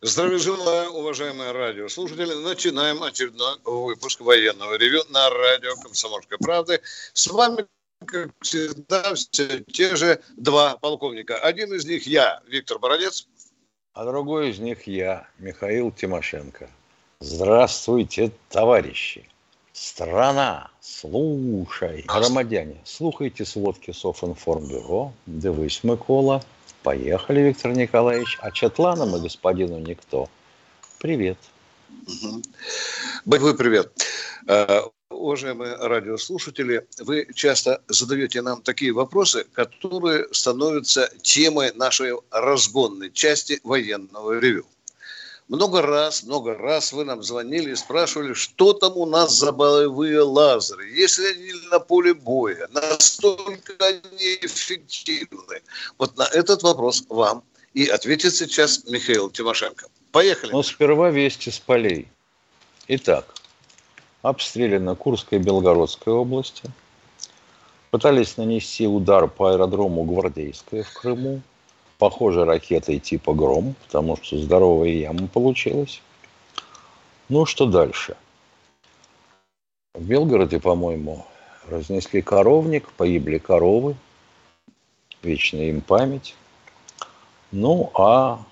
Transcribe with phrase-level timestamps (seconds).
[0.00, 2.32] Здравия желаю, уважаемые радиослушатели.
[2.32, 6.80] Начинаем очередной выпуск военного ревю на радио «Комсомольская правда».
[7.14, 7.66] С вами,
[8.06, 11.36] как всегда, все те же два полковника.
[11.38, 13.26] Один из них я, Виктор Бородец.
[13.92, 16.70] А другой из них я, Михаил Тимошенко.
[17.18, 19.28] Здравствуйте, товарищи.
[19.72, 22.04] Страна, слушай.
[22.06, 25.12] Громадяне, слухайте сводки Софинформбюро.
[25.26, 26.44] Дивись, Микола.
[26.88, 28.38] Поехали, Виктор Николаевич.
[28.40, 30.30] А Четланам и господину Никто
[30.98, 31.36] привет.
[32.06, 32.42] Угу.
[33.26, 33.92] Боевой привет.
[34.46, 43.60] Э, уважаемые радиослушатели, вы часто задаете нам такие вопросы, которые становятся темой нашей разгонной части
[43.64, 44.64] военного ревю.
[45.48, 50.20] Много раз, много раз вы нам звонили и спрашивали, что там у нас за боевые
[50.20, 50.90] лазеры.
[50.90, 55.62] Если они на поле боя, настолько они эффективны.
[55.96, 59.86] Вот на этот вопрос вам и ответит сейчас Михаил Тимошенко.
[60.12, 60.52] Поехали.
[60.52, 62.08] Но сперва вести с полей.
[62.88, 63.34] Итак,
[64.20, 66.70] обстреляна Курская и Белгородская области.
[67.90, 71.40] Пытались нанести удар по аэродрому Гвардейская в Крыму
[71.98, 76.00] похоже ракетой типа «Гром», потому что здоровая яма получилась.
[77.28, 78.16] Ну, что дальше?
[79.94, 81.26] В Белгороде, по-моему,
[81.68, 83.96] разнесли коровник, погибли коровы.
[85.22, 86.36] Вечная им память.
[87.50, 88.44] Ну, а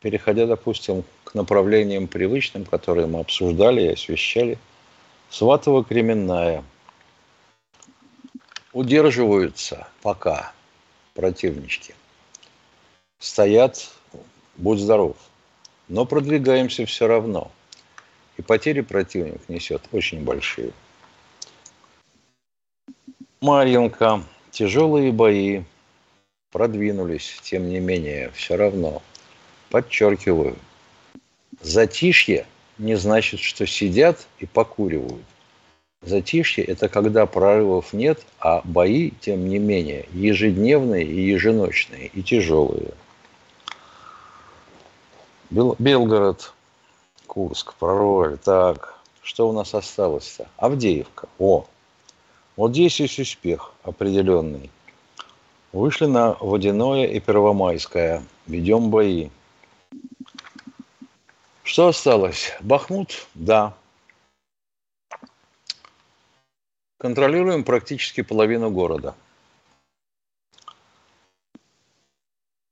[0.00, 4.58] переходя, допустим, к направлениям привычным, которые мы обсуждали и освещали,
[5.30, 6.64] Сватово-Кременная
[8.72, 10.52] удерживаются пока
[11.14, 11.94] противнички–
[13.18, 13.90] стоят,
[14.56, 15.16] будь здоров.
[15.88, 17.50] Но продвигаемся все равно.
[18.36, 20.72] И потери противник несет очень большие.
[23.40, 25.62] Марьинка, тяжелые бои
[26.50, 29.02] продвинулись, тем не менее, все равно.
[29.70, 30.56] Подчеркиваю,
[31.60, 32.46] затишье
[32.78, 35.24] не значит, что сидят и покуривают.
[36.02, 42.92] Затишье– это когда прорывов нет, а бои, тем не менее, ежедневные и еженочные, и тяжелые–
[45.48, 46.52] Бел, Белгород,
[47.26, 48.36] Курск, прорвали.
[48.36, 50.48] Так, что у нас осталось-то?
[50.56, 51.28] Авдеевка.
[51.38, 51.66] О,
[52.56, 54.70] вот здесь есть успех определенный.
[55.72, 58.24] Вышли на Водяное и Первомайское.
[58.46, 59.30] Ведем бои.
[61.62, 62.52] Что осталось?
[62.60, 63.26] Бахмут?
[63.34, 63.74] Да.
[66.98, 69.14] Контролируем практически половину города.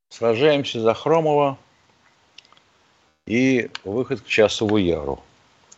[0.09, 1.57] Сражаемся за Хромова,
[3.27, 5.23] и выход к Часову Яру.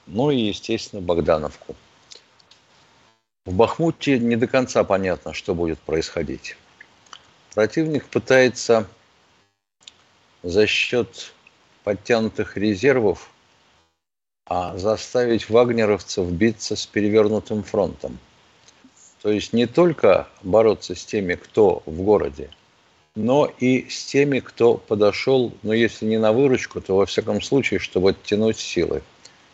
[0.06, 1.75] Ну и, естественно, Богдановку.
[3.46, 6.57] В Бахмуте не до конца понятно, что будет происходить.
[7.53, 8.88] Противник пытается
[10.44, 11.34] за счет
[11.84, 13.31] подтянутых резервов
[14.50, 18.18] а заставить вагнеровцев биться с перевернутым фронтом.
[19.22, 22.50] То есть не только бороться с теми, кто в городе,
[23.18, 27.80] но и с теми, кто подошел, ну, если не на выручку, то во всяком случае,
[27.80, 29.02] чтобы оттянуть силы.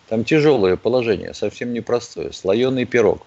[0.10, 2.34] Там тяжелое положение, совсем непростое.
[2.34, 3.26] Слоеный пирог.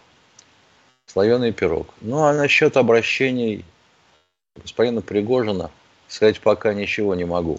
[1.06, 1.94] Слоеный пирог.
[2.02, 3.64] Ну, а насчет обращений
[4.56, 5.70] господина Пригожина
[6.06, 7.58] сказать пока ничего не могу.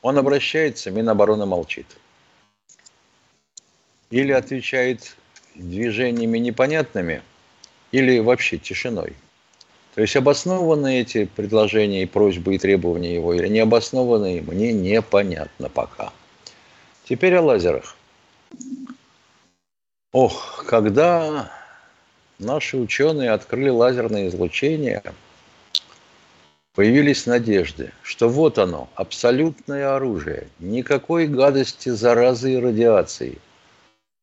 [0.00, 1.86] Он обращается, Минобороны молчит.
[4.08, 5.14] Или отвечает
[5.54, 7.20] движениями непонятными,
[7.92, 9.14] или вообще тишиной.
[9.94, 16.12] То есть обоснованные эти предложения и просьбы и требования его или необоснованные, мне непонятно пока.
[17.08, 17.96] Теперь о лазерах.
[20.12, 21.52] Ох, когда
[22.40, 25.02] наши ученые открыли лазерное излучение,
[26.74, 33.38] появились надежды, что вот оно, абсолютное оружие, никакой гадости, заразы и радиации.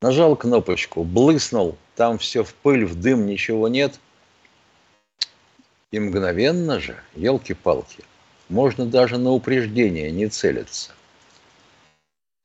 [0.01, 3.97] Нажал кнопочку, блыснул, там все в пыль, в дым, ничего нет–
[5.91, 8.03] и мгновенно же, елки-палки,
[8.49, 10.91] можно даже на упреждение не целиться.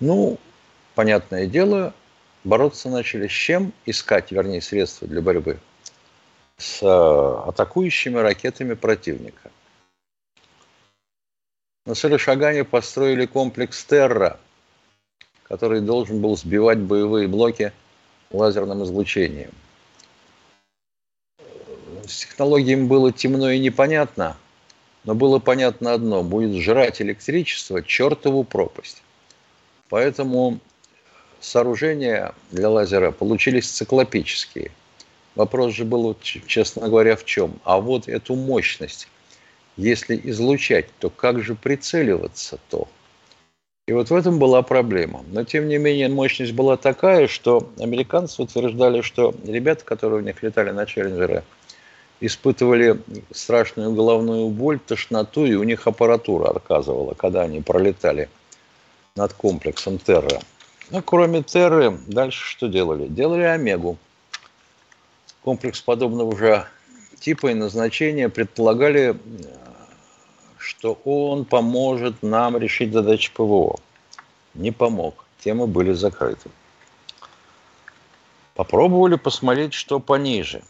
[0.01, 0.39] Ну,
[0.95, 1.95] понятное дело,
[2.45, 3.73] бороться начали с чем?
[3.87, 5.59] Искать, вернее, средства для борьбы
[6.59, 9.51] с э, атакующими ракетами противника.
[11.85, 14.41] На Шагане построили комплекс «Терра»,
[15.45, 17.73] который должен был сбивать боевые блоки
[18.31, 19.53] лазерным излучением.
[22.07, 24.37] С технологиями было темно и непонятно,
[25.05, 29.03] но было понятно одно– будет жрать электричество чертову пропасть.
[29.89, 30.61] Поэтому
[31.41, 34.71] сооружения для лазера получились циклопические.
[35.35, 37.59] Вопрос же был, честно говоря, в чем?
[37.65, 39.09] А вот эту мощность,
[39.77, 42.89] если излучать, то как же прицеливаться-то?
[43.89, 45.25] И вот в этом была проблема.
[45.29, 50.43] Но, тем не менее, мощность была такая, что американцы утверждали, что ребята, которые у них
[50.43, 51.45] летали на Челленджере,
[52.21, 53.01] испытывали
[53.33, 58.29] страшную головную боль, тошноту, и у них аппаратура отказывала, когда они пролетали
[59.15, 60.41] над комплексом Терра.
[60.91, 63.07] Ну, кроме Терры, дальше что делали?
[63.09, 63.99] Делали Омегу.
[65.43, 66.67] Комплекс подобного же
[67.21, 69.17] типа и назначения предполагали
[70.67, 73.77] что он поможет нам решить задачи ПВО.
[74.55, 75.25] Не помог.
[75.39, 76.51] Темы были закрыты.
[78.55, 80.63] Попробовали посмотреть, что пониже.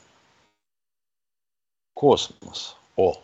[1.96, 2.76] Космос.
[2.96, 3.18] О.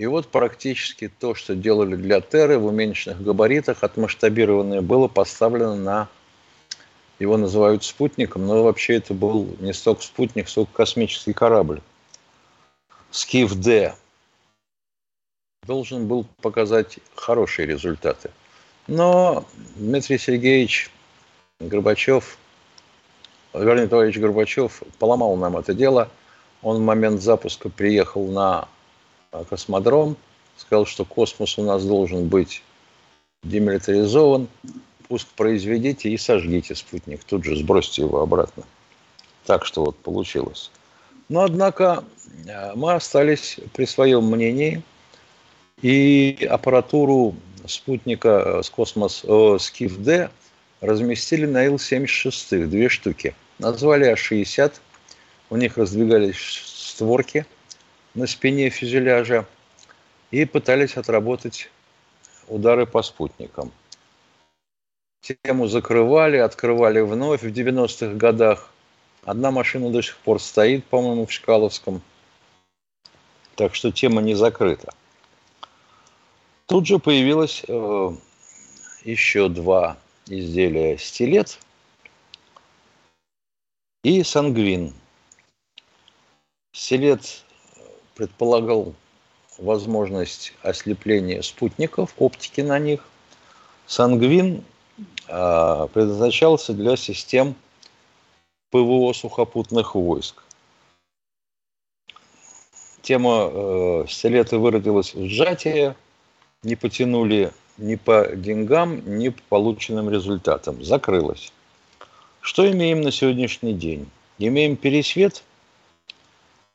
[0.00, 6.08] И вот практически то, что делали для Терры в уменьшенных габаритах, отмасштабированное, было поставлено на
[7.20, 11.80] его называют спутником, но вообще это был не столько спутник, сколько космический корабль.
[13.12, 13.94] Скиф-Д
[15.64, 18.32] должен был показать хорошие результаты.
[18.88, 19.44] Но
[19.76, 20.90] Дмитрий Сергеевич
[21.60, 22.38] Горбачев,
[23.54, 26.10] Леонид Николаевич Горбачев поломал нам это дело.
[26.62, 28.68] Он в момент запуска приехал на
[29.48, 30.16] космодром,
[30.56, 32.62] сказал, что космос у нас должен быть
[33.44, 34.48] демилитаризован,
[35.06, 38.64] пуск произведите и сожгите спутник, тут же сбросьте его обратно.
[39.46, 40.70] Так что вот получилось.
[41.28, 42.04] Но, однако,
[42.46, 44.82] э, мы остались при своем мнении–
[45.82, 50.30] и аппаратуру спутника э, с космос э, Скиф-Д
[50.80, 53.34] разместили на Ил-76, две штуки.
[53.58, 54.72] Назвали А-60,
[55.50, 57.46] у них раздвигались створки
[58.14, 59.46] на спине фюзеляжа
[60.30, 61.70] и пытались отработать
[62.48, 63.72] удары по спутникам.
[65.20, 68.70] Тему закрывали, открывали вновь в 90-х годах.
[69.24, 72.02] Одна машина до сих пор стоит, по-моему, в Чкаловском.
[73.56, 74.94] Так что тема не закрыта.
[76.66, 78.10] Тут же появилось э,
[79.04, 81.58] еще два изделия стилет
[84.04, 84.94] и сангвин.
[86.72, 87.44] Стилет
[88.14, 88.94] предполагал
[89.58, 93.04] возможность ослепления спутников, оптики на них.
[93.86, 94.64] Сангвин
[95.26, 97.54] э, предназначался для систем
[98.70, 100.42] ПВО сухопутных войск.
[103.02, 105.96] Тема э, стилета выродилась в сжатие–
[106.62, 110.82] не потянули ни по деньгам, ни по полученным результатам.
[110.82, 111.52] Закрылось.
[112.40, 114.08] Что имеем на сегодняшний день?
[114.38, 115.44] Имеем пересвет,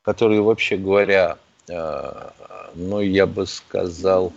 [0.03, 2.29] который, вообще говоря, э,
[2.75, 4.33] ну, я бы сказал,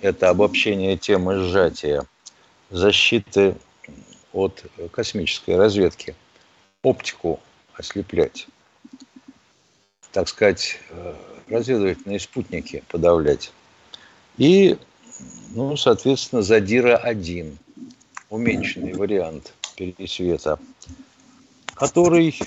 [0.00, 2.04] это обобщение темы сжатия,
[2.70, 3.56] защиты
[4.32, 6.14] от космической разведки,
[6.82, 7.40] оптику
[7.74, 8.46] ослеплять,
[10.12, 11.14] так сказать, э,
[11.48, 13.52] разведывательные спутники подавлять.
[14.36, 14.78] И,
[15.54, 17.56] ну, соответственно, Задира-1,
[18.30, 20.60] уменьшенный вариант пересвета,
[21.74, 22.38] который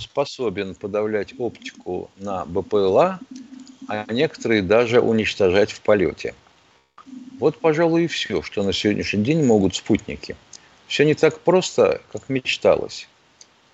[0.00, 3.20] способен подавлять оптику на БПЛА,
[3.88, 6.34] а некоторые даже уничтожать в полете.
[7.38, 10.36] Вот, пожалуй, и все, что на сегодняшний день могут спутники.
[10.86, 13.08] Все не так просто, как мечталось.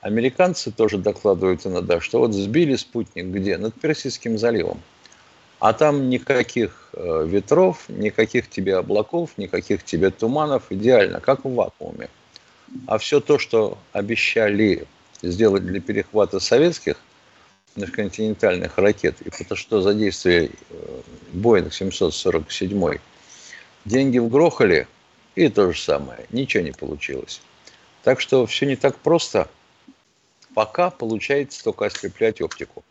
[0.01, 3.57] Американцы тоже докладывают иногда, что вот сбили спутник где?
[3.57, 4.81] Над Персидским заливом–
[5.59, 12.11] а там никаких э, ветров, никаких тебе облаков, никаких тебе туманов, идеально, как в вакууме.
[12.87, 14.87] А все то, что обещали
[15.23, 16.97] сделать для перехвата советских
[17.77, 21.01] межконтинентальных ракет, и потому что задействие э,
[21.33, 22.99] Боинг 747,
[23.85, 24.89] деньги вгрохали,
[25.35, 27.43] и то же самое, ничего не получилось.
[28.03, 29.49] Так что все не так просто.
[30.55, 32.83] Пока получается только ослеплять оптику.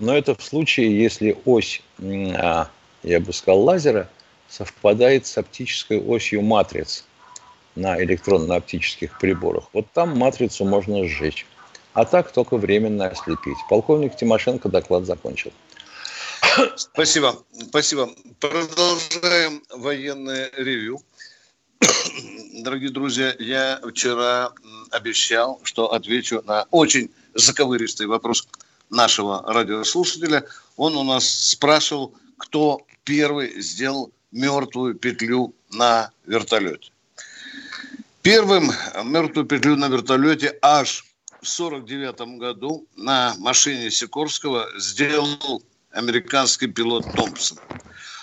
[0.00, 2.68] Но это в случае, если ось, а,
[3.04, 4.08] я бы сказал, лазера
[4.48, 7.04] совпадает с оптической осью матриц
[7.76, 9.64] на электронно-оптических приборах.
[9.72, 11.46] Вот там матрицу можно сжечь.
[11.94, 13.58] А так только временно ослепить.
[13.68, 15.52] Полковник Тимошенко доклад закончил.
[16.76, 17.42] Спасибо.
[17.68, 18.10] Спасибо.
[18.40, 21.02] Продолжаем военное ревю.
[22.62, 24.52] Дорогие друзья, я вчера
[24.90, 28.48] обещал, что отвечу на очень заковыристый вопрос
[28.90, 30.44] нашего радиослушателя.
[30.76, 36.90] Он у нас спрашивал, кто первый сделал мертвую петлю на вертолете.
[38.22, 38.70] Первым
[39.04, 41.04] мертвую петлю на вертолете аж
[41.42, 47.58] в 49 году на машине Сикорского сделал американский пилот Томпсон.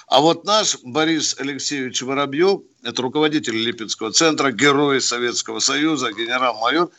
[0.07, 6.89] А вот наш Борис Алексеевич Воробьев, это руководитель Липецкого центра, герой Советского Союза, генерал-майор,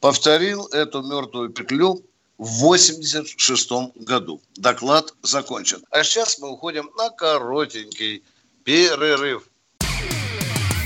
[0.00, 2.02] повторил эту мертвую петлю
[2.38, 4.40] в 86 году.
[4.54, 5.82] Доклад закончен.
[5.90, 8.22] А сейчас мы уходим на коротенький
[8.64, 9.42] перерыв.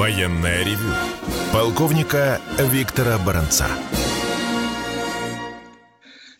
[0.00, 0.94] Военное ревю
[1.52, 3.68] полковника Виктора Баранца.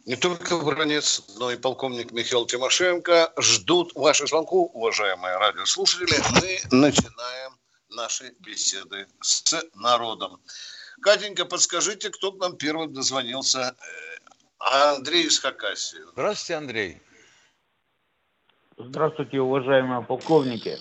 [0.07, 6.17] Не только Бронец, но и полковник Михаил Тимошенко ждут ваших звонков, уважаемые радиослушатели.
[6.41, 7.53] Мы начинаем
[7.91, 10.41] наши беседы с народом.
[11.03, 13.77] Катенька, подскажите, кто к нам первым дозвонился?
[14.59, 16.01] Андрей из Хакасии.
[16.13, 17.03] Здравствуйте, Андрей.
[18.79, 20.79] Здравствуйте, уважаемые полковники.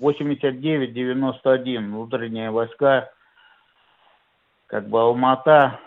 [0.00, 3.12] 89-91 внутренние войска,
[4.66, 5.80] как бы Алмата,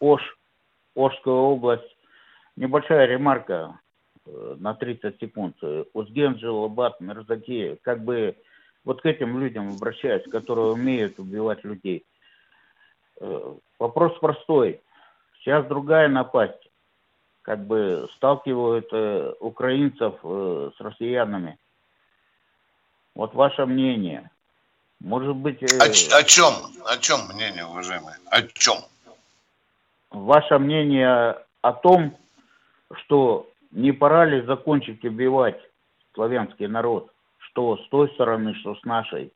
[0.00, 0.22] Ош,
[0.94, 1.96] Ошская область.
[2.56, 3.78] Небольшая ремарка
[4.26, 5.56] э, на 30 секунд.
[5.92, 8.36] Узген, Джилабат, Мерзаки, как бы
[8.84, 12.06] вот к этим людям обращаюсь, которые умеют убивать людей.
[13.20, 14.80] Э, вопрос простой.
[15.38, 16.70] Сейчас другая напасть.
[17.42, 21.58] Как бы сталкивают э, украинцев с россиянами–
[23.18, 24.30] вот ваше мнение.
[25.00, 25.60] Может быть...
[25.62, 25.66] Э...
[25.78, 26.54] О, о чем?
[26.86, 28.16] О чем мнение, уважаемые?
[28.26, 28.76] О чем?
[30.10, 32.16] Ваше мнение о том,
[32.92, 35.60] что не пора ли закончить убивать
[36.14, 39.32] славянский народ, что с той стороны, что с нашей.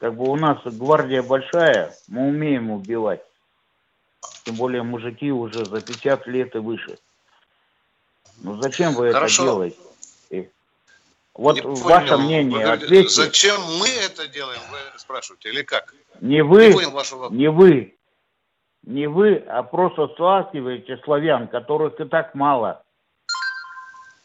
[0.00, 3.22] Как бы у нас гвардия большая, мы умеем убивать.
[4.44, 6.98] Тем более мужики уже за 50 лет и выше.
[8.42, 9.42] Ну зачем вы Хорошо.
[9.42, 9.76] это делаете?
[11.34, 12.24] Вот не ваше понял.
[12.24, 13.08] мнение, вы говорите.
[13.08, 15.94] Зачем мы это делаем, вы спрашиваете, или как?
[16.20, 17.96] Не вы, не, понял вашего не вы,
[18.82, 22.82] не вы, а просто сталкиваете славян, которых и так мало.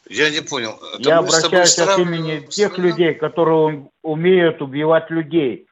[0.08, 0.78] Я не понял.
[0.94, 5.66] Это Я обращаюсь от имени тех людей, которые умеют убивать людей.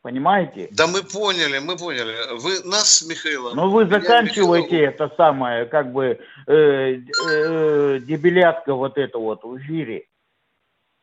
[0.00, 0.68] Понимаете?
[0.70, 2.14] Да мы поняли, мы поняли.
[2.38, 3.54] Вы нас, Михаил.
[3.54, 4.90] Ну вы заканчиваете Михаил...
[4.90, 10.06] это самое, как бы э, э, дебилятка вот это вот в эфире.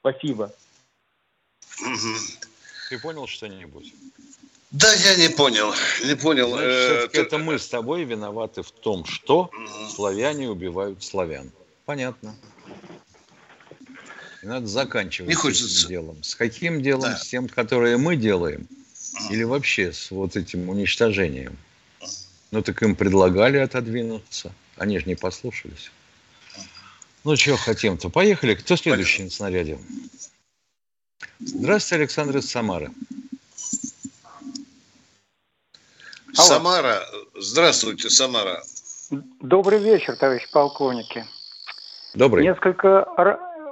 [0.06, 0.54] Спасибо.
[2.90, 3.92] Ты понял что-нибудь?
[4.70, 5.74] Да, я не понял.
[6.06, 6.50] Не понял.
[6.50, 9.50] Значит, э, все-таки это мы с тобой виноваты в том, что
[9.90, 11.52] славяне убивают славян.
[11.86, 12.36] Понятно.
[14.44, 15.68] Надо заканчивать не хочется.
[15.68, 16.24] с этим делом.
[16.24, 17.02] С каким делом?
[17.02, 17.18] Да.
[17.18, 18.68] С тем, которое мы делаем?
[19.32, 21.58] Или вообще с вот этим уничтожением?
[22.52, 24.54] Ну так им предлагали отодвинуться.
[24.78, 25.90] Они же не послушались.
[27.26, 28.10] Ну, чего хотим-то?
[28.10, 28.54] Поехали.
[28.54, 29.26] Кто следующий Поехали.
[29.26, 29.80] на снаряде?
[31.40, 32.92] Здравствуйте, Александр из Самары.
[36.38, 36.48] Алло.
[36.48, 37.00] Самара.
[37.34, 38.62] Здравствуйте, Самара.
[39.42, 41.26] Добрый вечер, товарищ полковники.
[42.14, 42.44] Добрый.
[42.44, 43.08] Несколько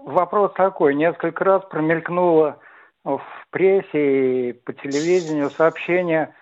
[0.03, 0.95] вопрос такой.
[0.95, 2.59] Несколько раз промелькнуло
[3.03, 6.33] в прессе и по телевидению сообщение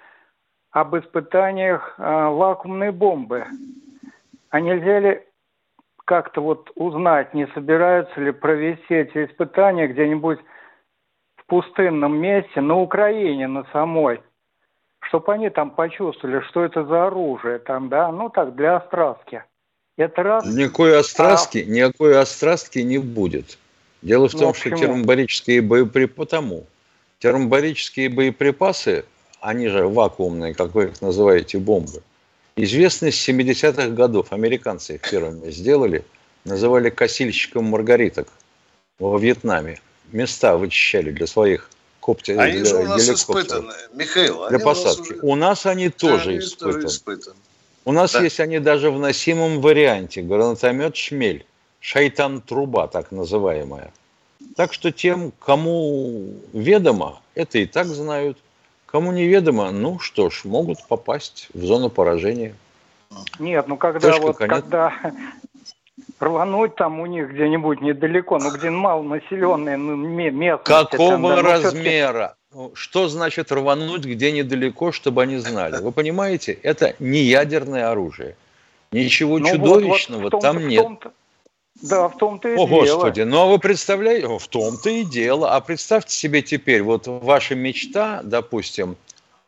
[0.71, 3.45] об испытаниях а, вакуумной бомбы.
[4.49, 5.21] А нельзя ли
[6.11, 10.39] как-то вот узнать, не собираются ли провести эти испытания где-нибудь
[11.37, 14.19] в пустынном месте, на Украине, на самой,
[15.07, 19.45] чтобы они там почувствовали, что это за оружие там, да, ну так, для острастки.
[19.95, 20.53] Это раз.
[20.53, 21.71] Никакой острастки, а...
[21.71, 23.57] никакой острастки не будет.
[24.01, 26.65] Дело в ну, том, что термобарические боеприпасы, потому
[27.19, 29.05] термобарические боеприпасы,
[29.39, 32.03] они же вакуумные, как вы их называете, бомбы,
[32.55, 34.31] Известны с 70-х годов.
[34.31, 36.03] Американцы их первыми сделали.
[36.43, 38.27] Называли косильщиком маргариток
[38.99, 39.79] во Вьетнаме.
[40.11, 41.69] Места вычищали для своих
[42.01, 44.49] коптер, они для, же у нас испытаны, Михаил.
[44.49, 44.99] Для посадки.
[44.99, 45.19] У нас, уже...
[45.21, 46.73] у нас они тоже они испытаны.
[46.73, 47.35] Тоже испытаны.
[47.85, 48.21] У нас да.
[48.21, 50.21] есть они даже в носимом варианте.
[50.21, 51.45] Гранатомет «Шмель».
[51.79, 53.91] Шайтан-труба, так называемая.
[54.55, 58.37] Так что тем, кому ведомо, это и так знают–
[58.91, 62.53] Кому неведомо, ну что ж, могут попасть в зону поражения.
[63.39, 64.61] Нет, ну когда Точка, вот конец.
[64.61, 64.93] когда
[66.19, 70.63] рвануть там у них где-нибудь недалеко, ну где малонаселенные ну, местности.
[70.65, 72.35] Какого там, да, ну, размера?
[72.53, 75.77] Ну, что значит рвануть где недалеко, чтобы они знали?
[75.81, 78.35] Вы понимаете, это не ядерное оружие.
[78.91, 80.85] Ничего ну, чудовищного вот, вот там нет.
[81.81, 82.95] Да, в том-то и О, дело.
[82.95, 85.55] Господи, ну а вы представляете, в том-то и дело.
[85.55, 88.97] А представьте себе теперь, вот ваша мечта, допустим,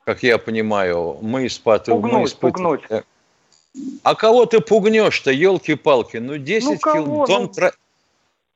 [0.04, 2.02] как я понимаю, мы испытываем...
[2.02, 3.04] Пугнуть, мы испытываем, пугнуть.
[4.04, 6.18] А кого ты пугнешь-то, елки-палки?
[6.18, 7.26] Ну, 10 ну, кил...
[7.26, 7.44] тонн...
[7.44, 7.48] Ну...
[7.50, 7.72] Тро...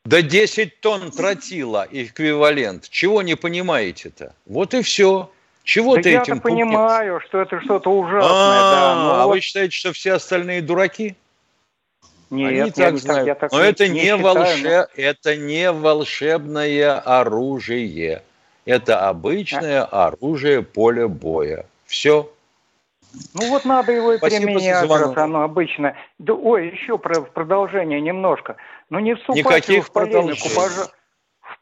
[0.06, 2.88] Да 10 тонн тротила эквивалент.
[2.90, 4.34] Чего не понимаете-то?
[4.46, 5.30] Вот и все.
[5.64, 8.32] Чего да ты я этим понимаю, что это что-то ужасное.
[8.32, 9.22] А, да, но...
[9.22, 11.18] а вы считаете, что все остальные дураки?
[12.30, 13.20] Нет, Они я так знают.
[13.20, 14.64] Так, я так но это, не не считаю, волше...
[14.64, 15.02] но...
[15.02, 18.24] это не волшебное оружие.
[18.66, 20.08] Это обычное а?
[20.08, 21.66] оружие поля боя.
[21.86, 22.30] Все.
[23.34, 25.96] Ну вот надо его и Спасибо применять, раз оно обычно.
[26.20, 28.58] Да, ой, еще про продолжение немножко.
[28.90, 30.94] Ну не вступайте Никаких в полемику, пожалуйста.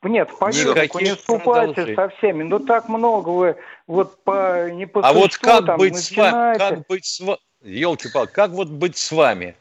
[0.03, 2.43] Нет, в полемику не вступайте со всеми.
[2.43, 3.55] Ну так много вы
[3.85, 6.59] вот по не по А вот как там, быть начинаете.
[6.59, 6.75] с вами?
[6.75, 7.39] Как быть с вами?
[7.61, 9.55] Елки-палки, как вот быть с вами?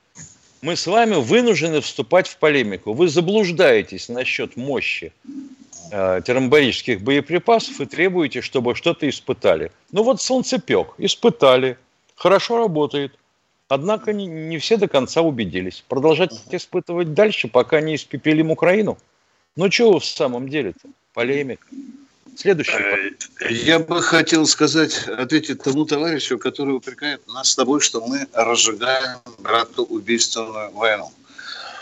[0.64, 2.94] Мы с вами вынуждены вступать в полемику.
[2.94, 5.12] Вы заблуждаетесь насчет мощи
[5.90, 9.71] э, термобарических боеприпасов и требуете, чтобы что-то испытали.
[9.92, 11.76] Ну вот солнцепек, испытали,
[12.16, 13.12] хорошо работает.
[13.68, 15.85] Однако не, не все до конца убедились.
[15.87, 18.97] Продолжать испытывать дальше, пока не испепелим Украину?
[19.56, 20.88] Ну что в самом деле-то?
[21.12, 21.66] Полемика.
[22.37, 23.17] Следующий.
[23.49, 29.19] Я бы хотел сказать, ответить тому товарищу, который упрекает нас с тобой, что мы разжигаем
[29.38, 31.12] братоубийственную войну.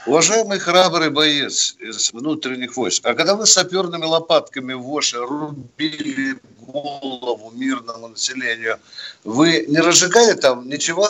[0.05, 7.53] Уважаемый храбрый боец из внутренних войск, а когда вы саперными лопатками в Оше рубили голову
[7.55, 8.79] мирному населению,
[9.23, 11.09] вы не разжигали там ничего?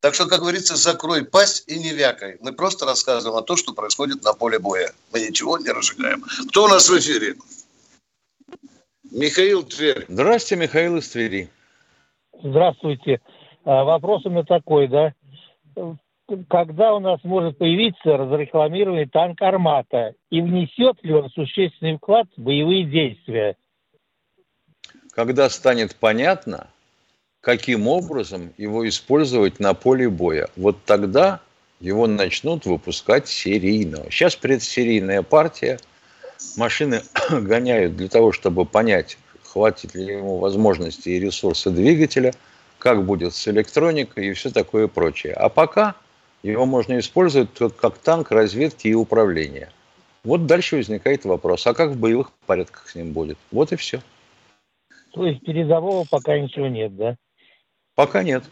[0.00, 2.38] Так что, как говорится, закрой пасть и не вякай.
[2.40, 4.94] Мы просто рассказываем о том, что происходит на поле боя.
[5.12, 6.24] Мы ничего не разжигаем.
[6.48, 7.36] Кто у нас в эфире?
[9.10, 10.04] Михаил Тверь.
[10.08, 11.48] Здравствуйте, Михаил из Твери.
[12.42, 13.20] Здравствуйте.
[13.64, 15.14] А, вопрос у меня такой, да
[16.48, 22.42] когда у нас может появиться разрекламированный танк «Армата» и внесет ли он существенный вклад в
[22.42, 23.56] боевые действия?
[25.12, 26.68] Когда станет понятно,
[27.40, 30.48] каким образом его использовать на поле боя.
[30.56, 31.40] Вот тогда
[31.80, 34.04] его начнут выпускать серийно.
[34.10, 35.78] Сейчас предсерийная партия.
[36.56, 42.32] Машины гоняют для того, чтобы понять, хватит ли ему возможности и ресурсы двигателя,
[42.78, 45.34] как будет с электроникой и все такое прочее.
[45.34, 45.94] А пока–
[46.42, 49.70] его можно использовать как танк разведки и управления.
[50.24, 53.38] Вот дальше возникает вопрос, а как в боевых порядках с ним будет?
[53.50, 54.00] Вот и все.
[55.12, 57.16] То есть передового пока ничего нет, да?
[57.94, 58.44] Пока нет.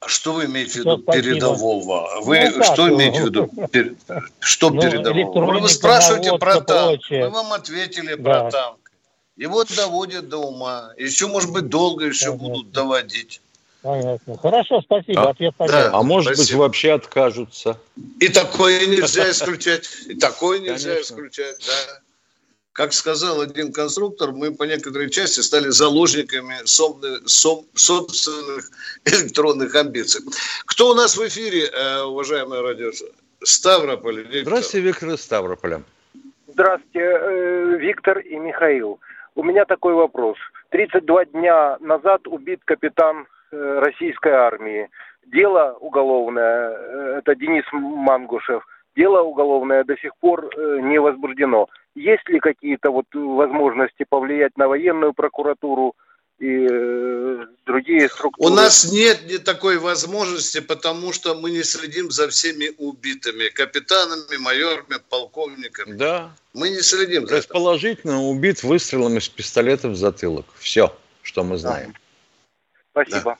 [0.00, 1.24] А что вы имеете в виду спасибо.
[1.24, 2.20] передового?
[2.22, 3.50] Вы ну, что имеете в виду?
[3.72, 3.94] Пер...
[4.40, 5.60] Что ну, передового?
[5.60, 7.00] Вы спрашиваете про танк.
[7.10, 8.40] Мы вам ответили да.
[8.42, 8.78] про танк.
[9.36, 10.92] Его доводят до ума.
[10.96, 12.48] Еще, может быть, долго еще Понятно.
[12.48, 13.40] будут доводить.
[13.82, 14.38] Понятно.
[14.38, 15.22] Хорошо, спасибо.
[15.22, 15.54] А, Ответ.
[15.58, 16.56] Да, а может спасибо.
[16.56, 17.78] быть, вообще откажутся.
[18.20, 19.88] И такое нельзя исключать.
[20.08, 22.00] И такое нельзя исключать, да.
[22.76, 28.64] Как сказал один конструктор, мы по некоторой части стали заложниками собственных
[29.04, 30.22] электронных амбиций.
[30.66, 32.90] Кто у нас в эфире, э, уважаемые радио?
[33.42, 34.22] Ставрополь.
[34.22, 34.42] Виктор.
[34.42, 35.82] Здравствуйте, Виктор из Ставрополя.
[36.48, 39.00] Здравствуйте, э, Виктор и Михаил.
[39.34, 40.36] У меня такой вопрос.
[40.70, 44.88] 32 дня назад убит капитан Э, российской армии.
[45.26, 51.68] Дело уголовное, это Денис Мангушев, дело уголовное до сих пор не возбуждено.
[51.96, 55.94] Есть ли какие-то вот возможности повлиять на военную прокуратуру
[56.38, 56.68] и
[57.64, 58.52] другие структуры?
[58.52, 64.36] У нас нет ни такой возможности, потому что мы не следим за всеми убитыми капитанами,
[64.36, 65.94] майорами, полковниками.
[65.94, 66.30] Да.
[66.52, 70.44] Мы не следим за Предположительно, убит выстрелом из пистолета в затылок.
[70.58, 71.94] Все, что мы знаем.
[72.94, 73.04] Да.
[73.04, 73.38] Спасибо.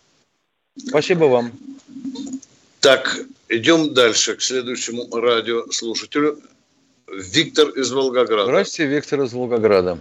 [0.77, 0.89] Да.
[0.89, 1.53] Спасибо вам.
[2.81, 3.19] Так,
[3.51, 6.41] идем дальше к следующему радиослушателю.
[7.09, 8.45] Виктор из Волгограда.
[8.45, 9.99] Здравствуйте, Виктор из Волгограда.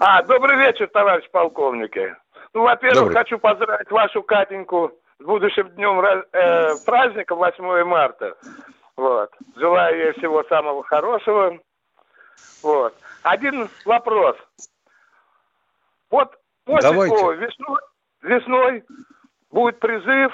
[0.00, 2.16] А, добрый вечер, товарищ полковники.
[2.54, 3.16] Ну, во-первых, добрый.
[3.16, 8.36] хочу поздравить вашу Катеньку с будущим днем э, праздника 8 марта.
[8.96, 9.30] Вот.
[9.56, 11.58] Желаю ей всего самого хорошего.
[12.62, 12.94] Вот.
[13.22, 14.36] Один вопрос.
[16.10, 17.80] Вот после весной,
[18.22, 18.84] весной
[19.50, 20.32] будет призыв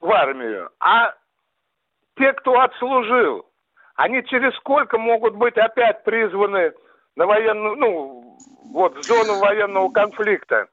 [0.00, 1.14] в армию, а
[2.16, 3.46] те, кто отслужил,
[4.02, 6.72] они через сколько могут быть опять призваны
[7.14, 8.36] на военную, ну,
[8.72, 10.66] вот в зону военного конфликта?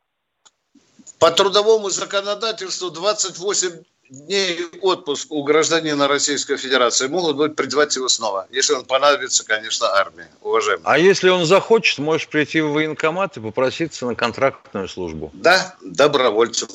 [1.20, 8.48] По трудовому законодательству 28 дней отпуск у гражданина Российской Федерации могут быть призвать его снова,
[8.50, 10.82] если он понадобится, конечно, армии, уважаемый.
[10.86, 15.30] А если он захочет, можешь прийти в военкомат и попроситься на контрактную службу.
[15.34, 16.70] Да, добровольцем.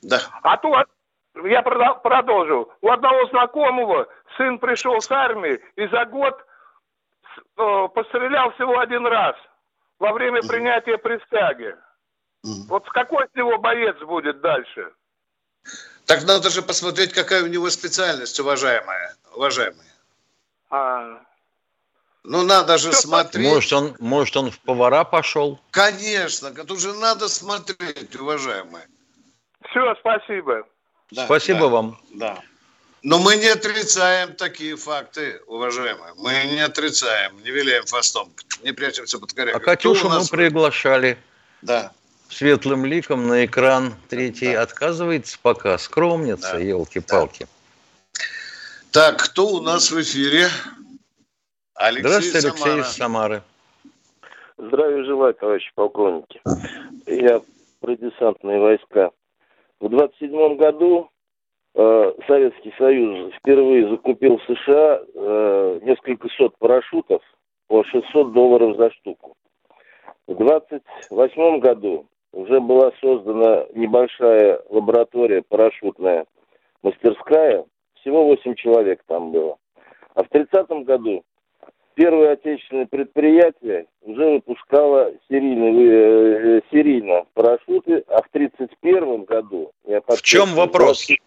[0.00, 0.22] Да.
[0.42, 0.74] А то
[1.44, 2.70] я продолжу.
[2.80, 6.38] У одного знакомого сын пришел с армии и за год
[7.56, 9.36] э, пострелял всего один раз
[9.98, 11.74] во время принятия присяги.
[12.68, 14.92] Вот какой с него боец будет дальше?
[16.06, 19.14] Так надо же посмотреть, какая у него специальность, уважаемая.
[19.34, 19.86] уважаемая.
[20.70, 21.20] А...
[22.24, 23.46] Ну, надо же смотреть.
[23.46, 25.60] Может он, может, он в повара пошел?
[25.70, 28.86] Конечно, тут же надо смотреть, уважаемые.
[29.70, 30.66] Все, спасибо.
[31.10, 32.00] Да, спасибо да, вам.
[32.14, 32.42] Да.
[33.02, 36.14] Но мы не отрицаем такие факты, уважаемые.
[36.18, 39.60] Мы не отрицаем, не виляем фастом, не прячемся под корягой.
[39.60, 40.30] А Катюшу нас...
[40.30, 41.18] мы приглашали.
[41.62, 41.92] Да
[42.32, 44.62] светлым ликом на экран третий да.
[44.62, 45.78] отказывается пока.
[45.78, 46.58] Скромница, да.
[46.58, 47.46] елки-палки.
[48.92, 49.10] Да.
[49.12, 50.48] Так, кто у нас в эфире?
[51.74, 52.80] Алексей Здравствуйте, Алексей Самара.
[52.80, 53.42] из Самары.
[54.58, 56.40] Здравия желаю, товарищи полковники.
[57.06, 57.40] Я
[57.80, 59.10] про десантные войска.
[59.80, 61.10] В 27 году
[61.74, 67.22] э, Советский Союз впервые закупил в США э, несколько сот парашютов
[67.68, 69.34] по 600 долларов за штуку.
[70.26, 76.26] В 28 году уже была создана небольшая лаборатория парашютная,
[76.82, 77.64] мастерская.
[78.00, 79.56] Всего 8 человек там было.
[80.14, 81.22] А в 30 году
[81.94, 89.72] первое отечественное предприятие уже выпускало серийные, э, серийно парашюты, а в 31 году...
[89.84, 91.06] в чем вопрос?
[91.06, 91.18] 20...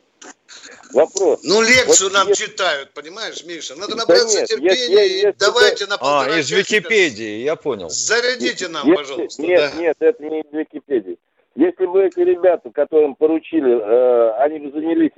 [0.93, 1.41] Вопрос.
[1.43, 2.41] Ну, лекцию вот нам есть...
[2.41, 3.75] читают, понимаешь, Миша?
[3.75, 7.89] Надо набраться да терпения есть, есть, и давайте на А, из Википедии, я понял.
[7.89, 9.41] Зарядите нам, если, пожалуйста.
[9.41, 9.81] Нет, да.
[9.81, 11.17] нет, это не из Википедии.
[11.55, 15.11] Если бы эти ребята, которым поручили, э, они бы занялись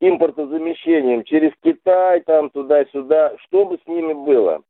[0.00, 4.62] импортозамещением через Китай, там, туда-сюда, что бы с ними было?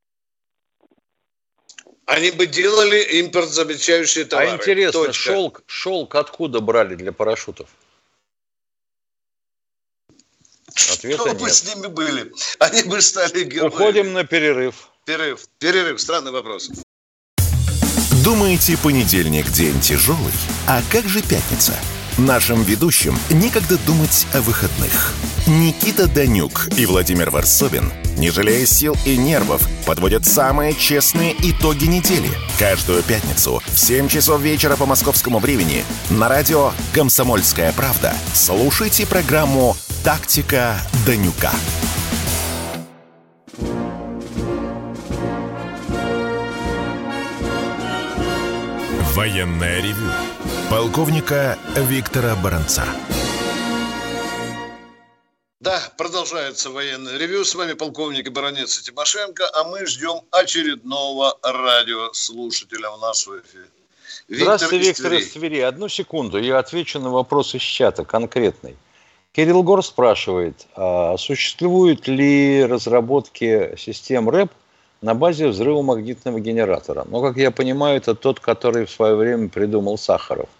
[2.06, 4.50] Они бы делали импортозамещающие товары.
[4.50, 7.68] А интересно, шелк, шелк откуда брали для парашютов?
[10.92, 12.32] Ответа Что бы с ними были?
[12.58, 13.74] Они бы стали героями.
[13.74, 14.88] Уходим на перерыв.
[15.04, 15.46] Перерыв.
[15.58, 16.00] Перерыв.
[16.00, 16.70] Странный вопрос.
[18.24, 20.32] Думаете, понедельник день тяжелый?
[20.68, 21.74] А как же пятница?
[22.18, 25.14] Нашим ведущим некогда думать о выходных.
[25.46, 32.30] Никита Данюк и Владимир Варсобин, не жалея сил и нервов, подводят самые честные итоги недели.
[32.58, 39.76] Каждую пятницу в 7 часов вечера по московскому времени на радио «Комсомольская правда» слушайте программу
[40.04, 41.52] «Тактика Данюка».
[49.14, 50.10] Военная ревю
[50.68, 52.84] полковника Виктора Баранца.
[55.60, 57.44] Да, продолжается военное ревю.
[57.44, 62.98] С вами полковник и баронец Тимошенко, а мы ждем очередного радиослушателя в
[63.40, 63.66] эфире.
[64.26, 65.60] Виктор Здравствуйте, Виктор из Твери.
[65.60, 68.76] Одну секунду, я отвечу на вопрос из чата конкретный.
[69.32, 74.52] Кирилл Гор спрашивает, а существуют ли разработки систем РЭП
[75.00, 77.06] на базе взрыва магнитного генератора?
[77.08, 80.50] Но, как я понимаю, это тот, который в свое время придумал Сахаров.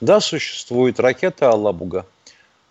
[0.00, 2.06] Да, существует ракета «Аллабуга».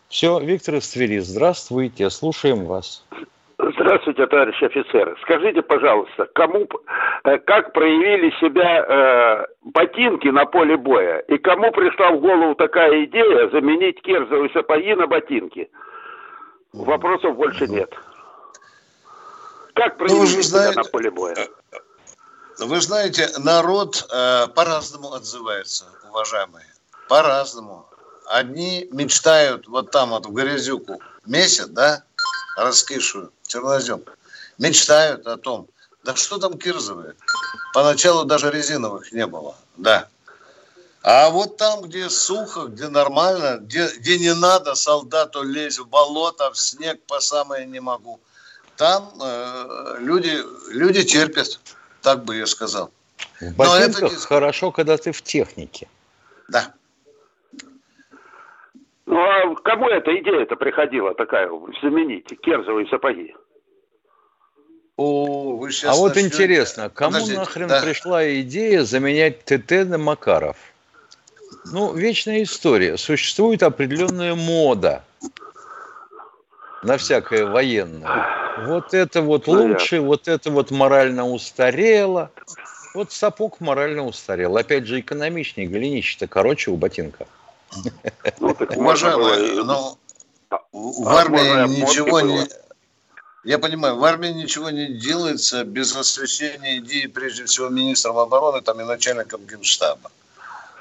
[0.08, 3.04] Все, Виктор из Твери, здравствуйте, слушаем вас.
[3.62, 5.18] Здравствуйте, товарищ офицер.
[5.24, 6.66] Скажите, пожалуйста, кому,
[7.26, 11.20] э, как проявили себя э, ботинки на поле боя?
[11.28, 15.70] И кому пришла в голову такая идея заменить кирзовые сапоги на ботинки?
[16.72, 17.94] Вопросов больше нет.
[19.76, 21.36] Как ну, проявили ну, себя знаете, на поле боя?
[21.36, 26.66] Э, вы знаете, народ э, по-разному отзывается, уважаемые.
[27.10, 27.86] По-разному.
[28.26, 32.04] Одни мечтают вот там вот в грязюку месяц, да,
[32.64, 34.04] раскисшую, чернозем,
[34.58, 35.68] мечтают о том,
[36.04, 37.16] да что там кирзовые?
[37.74, 40.08] Поначалу даже резиновых не было, да.
[41.02, 46.52] А вот там, где сухо, где нормально, где, где не надо солдату лезть в болото,
[46.52, 48.20] в снег по самое не могу,
[48.76, 50.42] там э, люди,
[50.72, 51.60] люди терпят,
[52.02, 52.92] так бы я сказал.
[53.40, 54.18] В ботинках Но это...
[54.18, 55.88] хорошо, когда ты в технике.
[56.48, 56.74] Да.
[59.10, 61.50] Ну, а кому эта идея-то приходила такая,
[61.82, 63.34] заменить керзовые сапоги?
[64.98, 66.28] О, вы сейчас а вот начнете...
[66.28, 67.82] интересно, кому Подождите, нахрен да.
[67.82, 70.58] пришла идея заменять ТТ на Макаров?
[71.72, 72.98] Ну, вечная история.
[72.98, 75.04] Существует определенная мода
[76.84, 78.28] на всякое военное.
[78.68, 82.30] Вот это вот лучше, вот это вот морально устарело.
[82.94, 84.56] Вот сапог морально устарел.
[84.56, 87.26] Опять же, экономичнее, голенище-то короче у ботинка.
[88.40, 89.98] Ну, Уважаемые, но
[90.72, 92.48] В армии ничего не...
[93.46, 98.82] Я понимаю, в армии ничего не делается без освещения идеи, прежде всего, министром обороны там,
[98.82, 100.12] и начальником генштаба.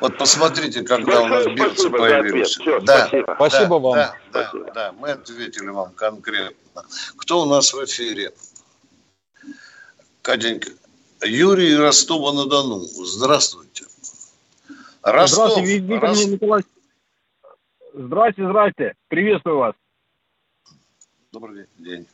[0.00, 2.56] Вот посмотрите, когда у нас берцы появились.
[2.56, 3.34] Все, да, спасибо.
[3.36, 3.94] спасибо да, вам.
[3.94, 4.64] Да, спасибо.
[4.64, 6.84] да, да, мы ответили вам конкретно.
[7.16, 8.32] Кто у нас в эфире?
[10.22, 10.70] Катенька.
[11.22, 12.80] Юрий Ростова-на-Дону.
[12.80, 13.86] Здравствуйте.
[15.02, 15.52] Ростов.
[15.52, 16.24] Здравствуйте, Виктор Рос...
[16.26, 16.66] Николаевич.
[18.08, 18.94] Здрасте, здрасте.
[19.08, 19.74] Приветствую вас.
[21.30, 22.06] Добрый день.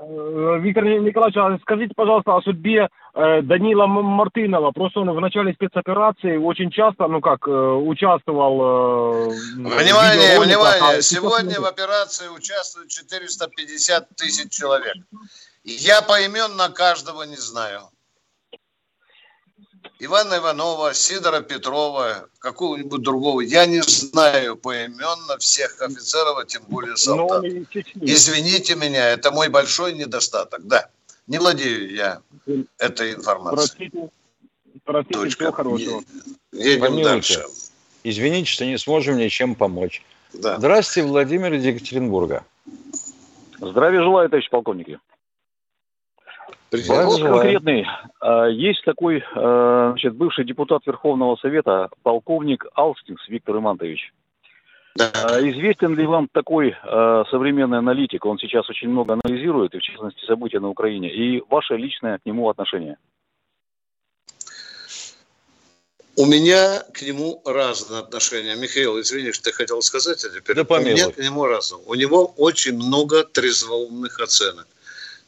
[0.00, 4.72] Э, Виктор Николаевич, а скажите, пожалуйста, о судьбе э, Данила Мартынова.
[4.72, 9.30] Просто он в начале спецоперации очень часто, ну как, э, участвовал...
[9.30, 10.98] Внимание, внимание!
[10.98, 14.96] А Сегодня в операции участвует 450 тысяч человек.
[15.62, 17.82] Я поименно каждого не знаю.
[19.98, 23.40] Ивана Иванова, Сидора Петрова, какого-нибудь другого.
[23.40, 27.44] Я не знаю поименно всех офицеров, а тем более солдат.
[27.44, 30.66] Извините меня, это мой большой недостаток.
[30.66, 30.88] Да,
[31.26, 32.20] не владею я
[32.78, 33.90] этой информацией.
[33.90, 34.08] Простите,
[34.84, 35.38] простите Точка.
[35.38, 36.02] всего хорошего.
[36.52, 37.04] Едем Помилуйте.
[37.08, 37.44] дальше.
[38.04, 40.02] Извините, что не сможем ничем помочь.
[40.32, 40.58] Да.
[40.58, 42.44] Здравствуйте, Владимир из Екатеринбурга.
[43.60, 44.98] Здравия желаю, товарищ полковники.
[46.72, 47.86] Вопрос конкретный.
[48.20, 54.12] А, есть такой а, значит, бывший депутат Верховного Совета, полковник Алстинс Виктор Имантович.
[54.96, 55.10] Да.
[55.14, 56.74] А, известен ли вам такой
[57.30, 58.24] современный аналитик?
[58.24, 61.12] Он сейчас очень много анализирует, и в частности события на Украине.
[61.12, 62.96] И ваше личное к нему отношение?
[66.18, 68.56] У меня к нему разные отношения.
[68.56, 70.56] Михаил, извини, что ты хотел сказать, а теперь...
[70.56, 71.82] Да У меня к нему разные.
[71.84, 74.66] У него очень много трезвоумных оценок.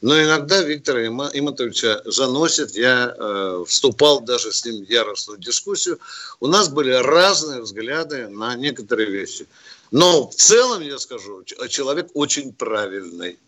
[0.01, 2.77] Но иногда Виктора Иматовича заносит.
[2.77, 5.99] Я э, вступал даже с ним в яростную дискуссию.
[6.39, 9.47] У нас были разные взгляды на некоторые вещи.
[9.91, 13.39] Но в целом, я скажу, человек очень правильный.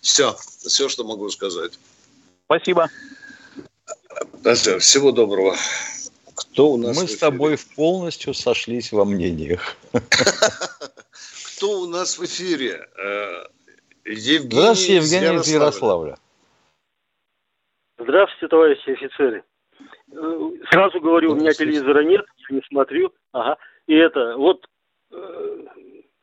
[0.00, 1.78] Все, все, что могу сказать.
[2.46, 2.90] Спасибо.
[4.80, 5.56] Всего доброго.
[6.34, 9.76] Кто у нас Мы с тобой полностью сошлись во мнениях.
[11.56, 12.86] Кто у нас в эфире?
[14.06, 16.16] Э, Евгений Здравствуйте, Евгений из Ярославля.
[17.98, 19.44] Здравствуйте, товарищи офицеры.
[20.12, 23.12] Э, сразу говорю, у меня телевизора нет, я не смотрю.
[23.32, 23.58] Ага.
[23.86, 24.64] И это, вот
[25.10, 25.64] э,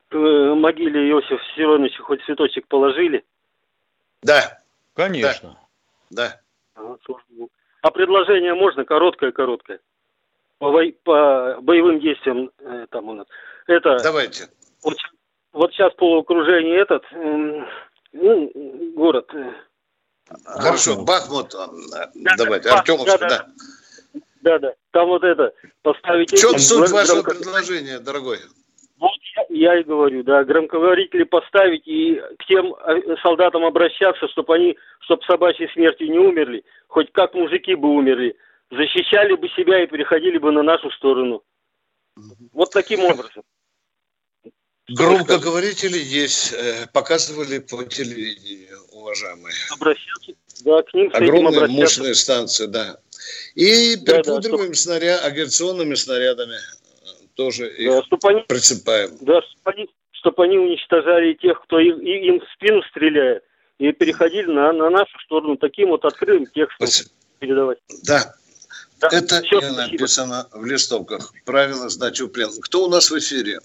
[0.10, 3.24] к могиле Иосифа Сироновича хоть цветочек положили?
[4.22, 4.60] Да.
[4.94, 5.58] Конечно.
[6.10, 6.40] Да.
[6.76, 6.98] да.
[7.82, 9.80] А предложение можно короткое-короткое?
[10.60, 10.72] По,
[11.04, 13.28] по боевым действиям э, там у нас.
[13.68, 14.48] Это, Давайте.
[14.84, 14.96] Вот
[15.54, 17.04] вот сейчас по окружению этот,
[18.12, 18.52] ну,
[18.96, 19.30] город.
[19.34, 19.54] Э,
[20.46, 21.58] Хорошо, Бахмут, э,
[22.16, 23.48] да, давайте, да, Артемовск, да, да.
[24.42, 26.32] Да, да, там вот это, поставить...
[26.32, 27.32] В чем суть вашего громко...
[27.32, 28.40] предложения, дорогой?
[28.98, 29.12] Вот
[29.50, 34.78] я, я и говорю, да, громкоговорители поставить и к тем э, солдатам обращаться, чтобы они,
[35.02, 38.36] чтобы собачьей смертью не умерли, хоть как мужики бы умерли,
[38.70, 41.44] защищали бы себя и переходили бы на нашу сторону.
[42.54, 43.44] Вот таким образом.
[44.96, 49.54] Громкоговорители есть, э, показывали по телевидению, уважаемые.
[49.72, 50.32] Обращаться,
[50.64, 52.98] да, к ним Огромные мощные станции, да.
[53.56, 56.58] И да, перепудриваем да, снаряд, авиационными снарядами.
[57.36, 59.18] Тоже да, их чтобы они, прицепаем.
[59.22, 63.44] Да, чтобы они, чтобы они уничтожали тех, кто им, им в спину стреляет,
[63.80, 67.10] и переходили на, на нашу сторону таким вот открытым текстом Спасибо.
[67.40, 67.80] передавать.
[68.04, 68.36] Да.
[69.00, 69.10] да.
[69.12, 71.34] Это Все, написано в листовках.
[71.46, 72.50] Правила сдачи в плен.
[72.62, 73.60] Кто у нас в эфире?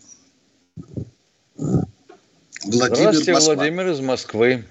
[2.65, 3.55] Владимир Здравствуйте, Москва.
[3.55, 4.65] Владимир из Москвы.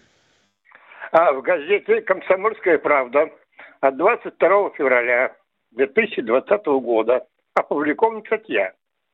[1.12, 3.32] А в газете «Комсомольская правда»
[3.80, 5.36] от 22 февраля
[5.72, 8.74] 2020 года опубликована статья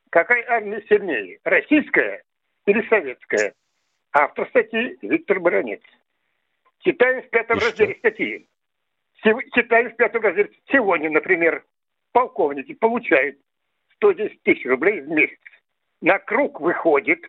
[0.09, 2.23] «Какая армия сильнее, российская
[2.65, 3.53] или советская?»
[4.11, 5.81] Автор статьи Виктор Баранец.
[6.79, 7.99] Читаем в пятом И разделе что?
[7.99, 8.47] статьи.
[9.55, 10.51] Читаем в пятом разделе.
[10.71, 11.63] Сегодня, например,
[12.11, 13.37] полковники получают
[13.95, 15.39] 110 тысяч рублей в месяц.
[16.01, 17.19] На круг выходит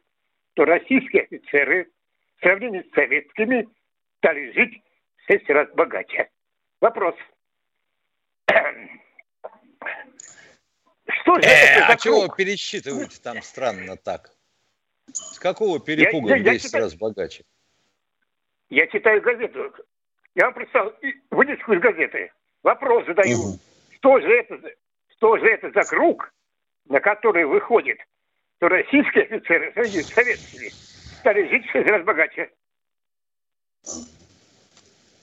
[0.54, 1.90] что российские офицеры
[2.36, 3.68] в сравнении с советскими
[4.18, 4.82] стали жить
[5.16, 6.30] в шесть раз богаче.
[6.80, 7.14] Вопрос.
[11.06, 14.30] Что же э, это а чего вы пересчитываете там странно так?
[15.12, 17.44] С какого перепуга я, я, в 10 читаю, раз богаче?
[18.70, 19.72] Я читаю газету.
[20.34, 20.94] Я вам представил
[21.30, 22.32] вырезку из газеты.
[22.62, 23.36] Вопрос задаю.
[23.36, 23.58] Угу.
[23.96, 24.60] Что же это,
[25.16, 26.32] что же это за круг,
[26.86, 27.98] на который выходит
[28.58, 30.72] то российские офицеры среди советскими
[31.20, 32.50] стали жить в шесть раз богаче.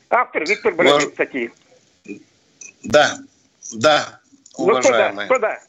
[0.09, 1.13] Автор Виктор Бородин Но...
[1.13, 1.51] статьи.
[2.83, 3.17] Да,
[3.73, 4.21] да,
[4.55, 5.27] уважаемые.
[5.27, 5.67] Ну, кто да, кто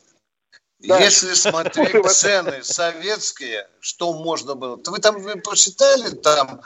[0.88, 0.98] да?
[1.00, 6.60] Если смотреть цены советские, что можно было, вы там вы посчитали там,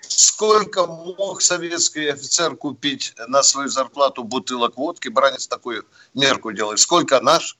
[0.00, 5.84] сколько мог советский офицер купить на свою зарплату бутылок водки, бранец такую
[6.14, 7.58] мерку делает, сколько наш?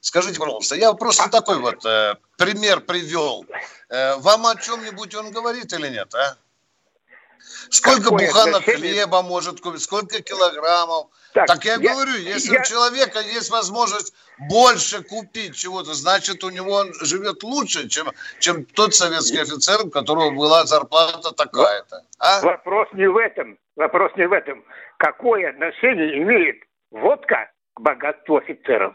[0.00, 3.44] Скажите, пожалуйста, я просто такой вот э, пример привел.
[3.90, 6.36] Э, вам о чем-нибудь он говорит или нет, а?
[7.68, 8.92] Сколько Какое буханок отношение?
[8.92, 11.08] хлеба может купить, сколько килограммов.
[11.34, 12.60] Так, так я, я говорю, если я...
[12.60, 18.08] у человека есть возможность больше купить чего-то, значит, у него он живет лучше, чем,
[18.40, 22.02] чем тот советский офицер, у которого была зарплата такая-то.
[22.18, 22.40] А?
[22.40, 23.58] Вопрос не в этом.
[23.76, 24.64] Вопрос не в этом.
[24.96, 26.56] Какое отношение имеет
[26.90, 28.94] водка к богатству офицеров?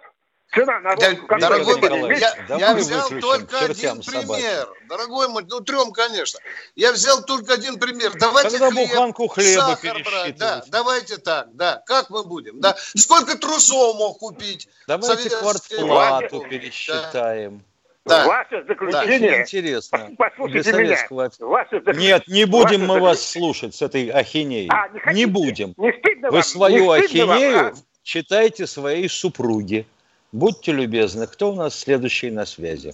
[0.53, 4.67] Цена на водку, Дорогой мой, я, я взял только один пример.
[4.87, 6.39] Дорогой мой, ну трем, конечно.
[6.75, 8.13] Я взял только один пример.
[8.19, 10.37] Давайте Когда хлеб, буханку хлеба сахар брать.
[10.37, 11.83] Да, давайте так, да.
[11.85, 12.61] Как мы будем?
[12.61, 12.75] Да.
[12.77, 14.69] Сколько трусов мог купить?
[14.87, 17.63] Давайте квартплату пересчитаем.
[18.05, 18.27] Да.
[18.27, 19.31] Ваше заключение...
[19.31, 19.41] Да.
[19.41, 20.09] Интересно.
[20.17, 20.97] Послушайте меня.
[21.39, 22.13] Ваше заключение...
[22.13, 24.69] Нет, не будем Ваше мы вас слушать с этой ахинеей.
[24.69, 25.73] А, не, не будем.
[25.75, 26.43] Не стыдно Вы вам?
[26.43, 27.73] свою не ахинею вам, а?
[28.03, 29.87] читайте своей супруге.
[30.35, 32.93] Будьте любезны, кто у нас следующий на связи?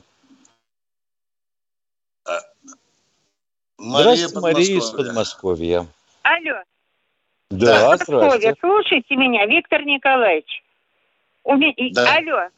[3.79, 5.87] Мария здравствуйте, Мария из Подмосковья.
[6.21, 6.61] Алло.
[7.49, 8.53] Да, здравствуйте.
[8.59, 10.63] Слушайте меня, Виктор Николаевич.
[11.43, 11.73] У меня...
[11.95, 12.15] да.
[12.17, 12.49] Алло.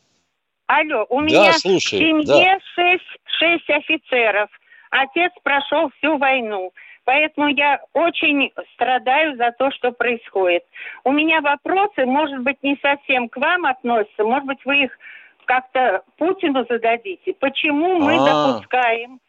[0.68, 2.60] Алло, у меня да, слушай, в семье да.
[2.76, 4.50] шесть, шесть офицеров.
[4.90, 6.74] Отец прошел всю войну.
[7.06, 10.64] Поэтому я очень страдаю за то, что происходит.
[11.04, 14.98] У меня вопросы, может быть, не совсем к вам относятся, может быть, вы их
[15.46, 17.34] как-то Путину зададите.
[17.34, 18.54] Почему мы А-а-а.
[18.54, 19.20] допускаем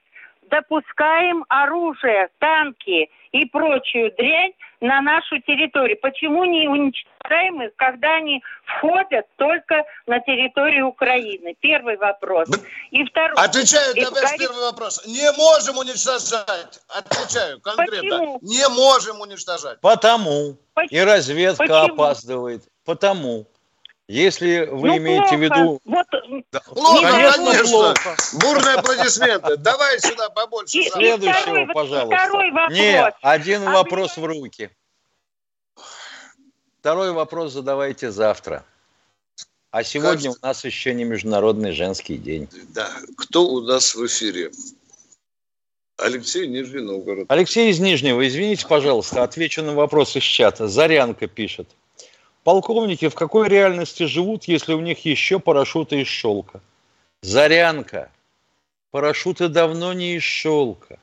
[0.54, 5.98] допускаем оружие, танки и прочую дрянь на нашу территорию?
[6.00, 11.56] Почему не уничтожаем их, когда они входят только на территорию Украины?
[11.60, 12.48] Первый вопрос.
[12.90, 13.34] И второй.
[13.36, 15.04] Отвечаю, давай первый вопрос.
[15.06, 16.80] Не можем уничтожать.
[16.88, 18.18] Отвечаю конкретно.
[18.18, 18.38] Почему?
[18.42, 19.80] Не можем уничтожать.
[19.80, 20.56] Потому.
[20.74, 21.00] Почему?
[21.00, 21.94] И разведка Почему?
[21.94, 22.62] опаздывает.
[22.84, 23.46] Потому.
[24.06, 25.36] Если вы ну, имеете плохо.
[25.36, 25.80] в виду...
[25.84, 26.06] Вот,
[26.52, 26.60] да.
[26.60, 27.70] Плохо, конечно, конечно.
[27.70, 28.16] Плохо.
[28.34, 29.56] Бурные аплодисменты.
[29.56, 30.78] Давай сюда побольше.
[30.78, 32.16] И, Следующего, второй, пожалуйста.
[32.16, 32.78] Второй вопрос.
[32.78, 34.22] Нет, один а вопрос вы...
[34.22, 34.70] в руки.
[36.80, 38.62] Второй вопрос задавайте завтра.
[39.70, 40.38] А сегодня Кажется...
[40.42, 42.48] у нас еще не Международный женский день.
[42.74, 42.90] Да.
[43.16, 44.52] Кто у нас в эфире?
[45.96, 47.24] Алексей Нижний Новгород.
[47.28, 48.26] Алексей из Нижнего.
[48.26, 50.68] Извините, пожалуйста, отвечу на вопрос из чата.
[50.68, 51.68] Зарянка пишет.
[52.44, 56.60] Полковники в какой реальности живут, если у них еще парашюты из шелка?
[57.22, 58.10] Зарянка.
[58.90, 60.98] Парашюты давно не из шелка.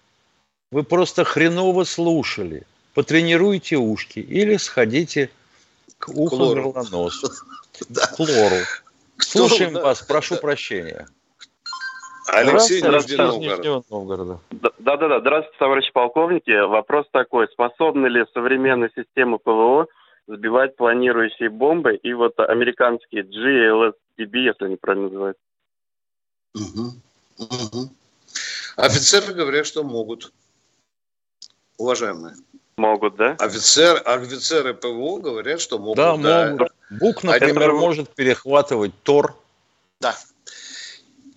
[0.71, 2.63] Вы просто хреново слушали.
[2.93, 5.31] Потренируйте ушки или сходите
[5.97, 7.31] к уху горлоносу.
[7.91, 8.63] К лору.
[9.17, 11.07] Слушаем вас, прошу прощения.
[12.27, 14.39] Алексей Нижнего Новгорода.
[14.51, 16.67] Да-да-да, здравствуйте, товарищи полковники.
[16.67, 19.87] Вопрос такой, способны ли современные системы ПВО
[20.35, 25.37] сбивать планирующие бомбы и вот американские GLSDB, если они правильно называют.
[26.55, 26.93] Угу.
[27.37, 27.89] Угу.
[28.77, 30.31] Офицеры говорят, что могут.
[31.77, 32.35] Уважаемые.
[32.77, 33.35] Могут, да?
[33.39, 35.97] Офицер, офицеры ПВО говорят, что могут.
[35.97, 36.51] Да, да.
[36.51, 36.71] могут.
[36.89, 37.73] БУК, например, Это...
[37.73, 39.35] может перехватывать ТОР.
[39.99, 40.15] Да.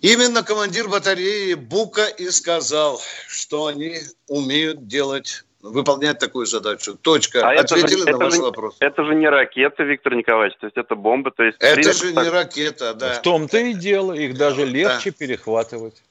[0.01, 6.95] Именно командир батареи Бука и сказал, что они умеют делать выполнять такую задачу.
[7.01, 7.47] Точка.
[7.47, 8.75] А Ответили это же, на ваш же, вопрос.
[8.79, 11.31] Это же не ракета, Виктор Николаевич, то есть это бомба.
[11.31, 12.23] То есть это же так...
[12.23, 13.13] не ракета, да.
[13.13, 15.17] В том-то и дело, их даже легче да.
[15.17, 16.01] перехватывать.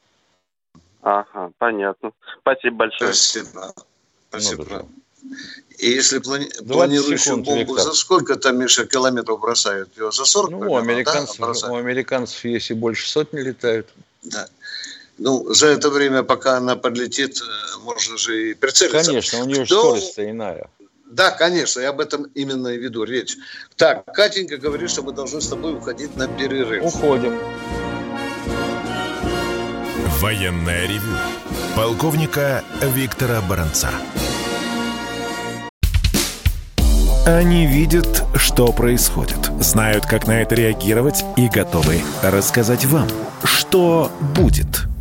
[1.03, 2.13] Ага, понятно.
[2.41, 3.13] Спасибо большое.
[3.13, 3.73] Спасибо.
[4.31, 4.65] Спасибо.
[4.71, 4.89] Ну,
[5.79, 6.49] и если плани...
[6.67, 7.85] планирующую секунд, бомбу Виктор.
[7.85, 9.91] за сколько там, Миша, километров бросают?
[9.97, 10.51] Ее за 40?
[10.51, 13.89] Ну, у американцев, да, у американцев, если больше сотни летают.
[14.23, 14.49] Да.
[15.19, 19.05] Ну, за это время, пока она подлетит, э, можно же и прицелиться.
[19.05, 19.81] Конечно, у нее Кто...
[19.81, 20.69] скорость иная.
[21.11, 23.37] Да, конечно, я об этом именно и веду речь.
[23.77, 26.83] Так, Катенька говорит, что мы должны с тобой уходить на перерыв.
[26.83, 27.39] Уходим.
[30.19, 31.17] Военная ревю.
[31.77, 33.91] Полковника Виктора Баранца.
[37.27, 43.09] Они видят, что происходит, знают, как на это реагировать и готовы рассказать вам,
[43.45, 44.67] что будет–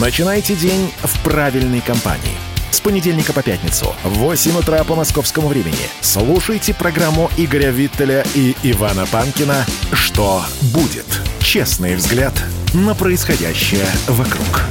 [0.00, 2.36] Начинайте день в правильной компании.
[2.70, 8.54] С понедельника по пятницу в 8 утра по московскому времени слушайте программу Игоря Виттеля и
[8.62, 11.06] Ивана Панкина «Что будет?»
[11.40, 12.34] Честный взгляд
[12.74, 14.62] на происходящее вокруг.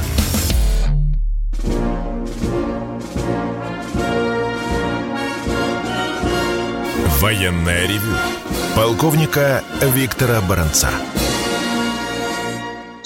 [7.20, 8.14] Военная ревю.
[8.76, 10.90] Полковника Виктора Баранца.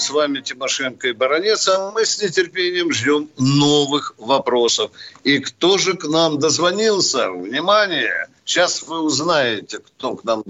[0.01, 4.91] С вами Тимошенко и Баранец, а мы с нетерпением ждем новых вопросов.
[5.23, 7.31] И кто же к нам дозвонился?
[7.31, 8.27] Внимание!
[8.43, 10.43] Сейчас вы узнаете, кто к нам.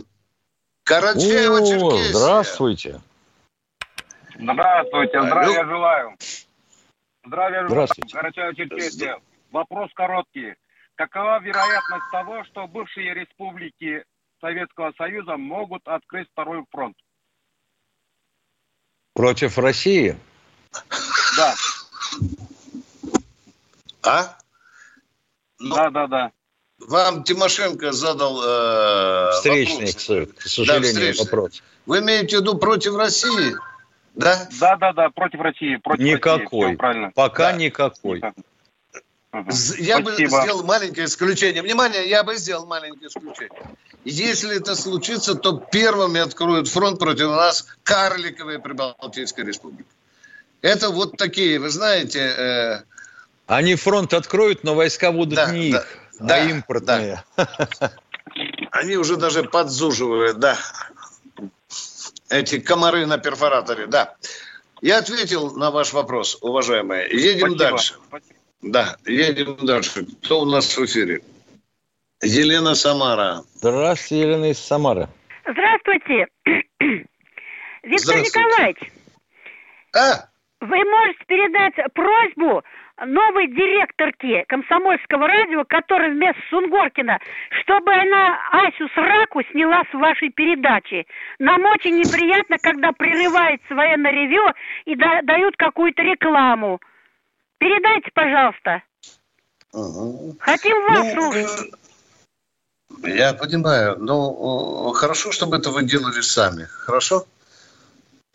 [0.84, 2.14] Карачаева, Черкесия.
[2.14, 3.02] Здравствуйте.
[4.40, 6.16] Здравствуйте, здравия желаю.
[7.26, 7.88] Здравия желаю.
[8.12, 9.20] Карачаева, Черкесия.
[9.52, 10.56] Вопрос короткий.
[10.96, 14.04] Какова вероятность того, что бывшие республики
[14.40, 16.96] Советского Союза могут открыть второй фронт?
[19.14, 20.18] Против России?
[21.38, 21.56] Да.
[24.04, 24.38] А?
[25.60, 26.32] Ну, да, да, да.
[26.80, 30.36] Вам Тимошенко задал э, встречный, вопрос.
[30.38, 31.62] к сожалению, да, вопрос.
[31.86, 33.56] Вы имеете в виду против России?
[34.16, 34.48] Да?
[34.60, 35.76] Да, да, да, против России.
[35.76, 36.66] Против никакой.
[36.66, 37.12] России, правильно.
[37.14, 37.58] Пока да.
[37.58, 38.18] никакой.
[38.18, 38.44] Никакой.
[39.34, 40.12] Я Спасибо.
[40.12, 41.62] бы сделал маленькое исключение.
[41.62, 43.62] Внимание, я бы сделал маленькое исключение.
[44.04, 49.90] Если это случится, то первыми откроют фронт против нас карликовые Прибалтийская республика.
[50.62, 52.20] Это вот такие, вы знаете...
[52.20, 52.82] Э...
[53.48, 55.88] Они фронт откроют, но войска будут да, не да, их,
[56.20, 57.24] да, а импортные.
[57.36, 57.92] Да.
[58.72, 60.58] Они уже даже подзуживают, да.
[62.30, 64.16] Эти комары на перфораторе, да.
[64.82, 67.10] Я ответил на ваш вопрос, уважаемые.
[67.12, 67.58] Едем Спасибо.
[67.58, 67.96] дальше.
[68.08, 68.36] Спасибо.
[68.62, 70.08] Да, едем дальше.
[70.24, 71.22] Кто у нас в эфире?
[72.22, 73.42] Елена Самара.
[73.56, 75.08] Здравствуйте, Елена из Самары.
[75.48, 76.28] Здравствуйте.
[77.84, 78.40] Виктор Здравствуйте.
[78.40, 78.92] Николаевич.
[79.96, 80.30] А?
[80.62, 82.64] Вы можете передать просьбу
[83.04, 87.18] новой директорке комсомольского радио, которая вместо Сунгоркина,
[87.64, 91.08] чтобы она Асю Сраку сняла с вашей передачи.
[91.40, 94.46] Нам очень неприятно, когда прерывается военное ревю
[94.86, 96.80] и да, дают какую-то рекламу.
[97.58, 98.84] Передайте, пожалуйста.
[99.74, 100.38] Угу.
[100.40, 101.72] Хотим вас ну, слушать.
[103.04, 106.68] Я понимаю, но хорошо, чтобы это вы делали сами.
[106.70, 107.26] Хорошо?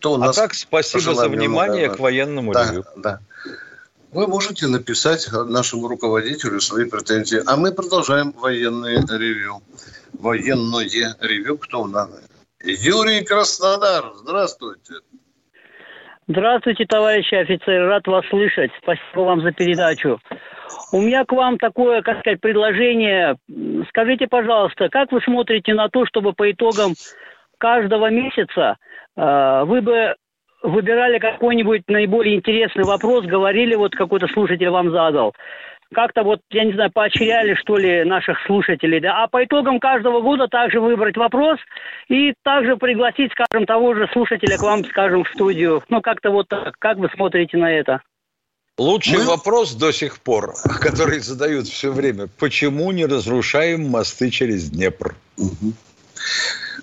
[0.00, 1.96] То у а нас так, спасибо за внимание много.
[1.96, 2.84] к военному да, ревю.
[2.96, 3.20] Да.
[4.12, 9.62] Вы можете написать нашему руководителю свои претензии, а мы продолжаем военное ревю.
[10.12, 12.08] Военное ревю, кто у нас?
[12.62, 14.94] Юрий Краснодар, здравствуйте.
[16.28, 18.72] Здравствуйте, товарищи офицеры, рад вас слышать.
[18.82, 20.18] Спасибо вам за передачу.
[20.92, 23.36] У меня к вам такое, как сказать, предложение.
[23.90, 26.94] Скажите, пожалуйста, как вы смотрите на то, чтобы по итогам
[27.58, 28.76] каждого месяца
[29.16, 30.16] э, вы бы
[30.64, 35.32] выбирали какой-нибудь наиболее интересный вопрос, говорили, вот какой-то слушатель вам задал
[35.94, 40.20] как-то вот, я не знаю, поощряли, что ли, наших слушателей, да, а по итогам каждого
[40.20, 41.58] года также выбрать вопрос
[42.08, 45.82] и также пригласить, скажем, того же слушателя к вам, скажем, в студию.
[45.88, 46.74] Ну, как-то вот так.
[46.78, 48.00] Как вы смотрите на это?
[48.78, 49.24] Лучший Мы...
[49.24, 52.28] вопрос до сих пор, который задают все время.
[52.38, 55.14] Почему не разрушаем мосты через Днепр?
[55.38, 55.72] Угу.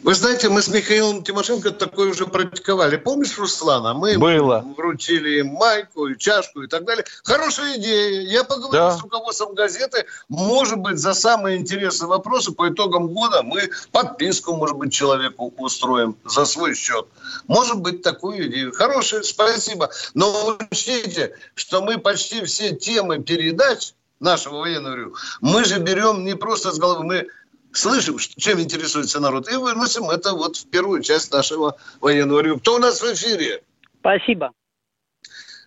[0.04, 2.97] Вы знаете, мы с Михаилом Тимошенко такое уже практиковали.
[2.97, 3.93] Помнишь, Руслана?
[3.93, 4.60] Мы Было.
[4.76, 7.06] вручили майку и чашку и так далее.
[7.24, 8.22] Хорошая идея.
[8.24, 8.97] Я поговорю да.
[8.97, 10.06] с руководством газеты.
[10.28, 16.18] Может быть, за самые интересные вопросы по итогам года мы подписку, может быть, человеку устроим
[16.26, 17.08] за свой счет.
[17.47, 18.74] Может быть, такую идею.
[18.74, 19.89] Хорошая, спасибо.
[20.14, 26.72] Но учтите, что мы почти все темы передач нашего военного мы же берем не просто
[26.72, 27.28] с головы, мы
[27.74, 32.59] слышим, чем интересуется народ, и выносим это вот в первую часть нашего военного ревю.
[32.59, 33.63] Кто у нас в эфире?
[33.99, 34.51] Спасибо.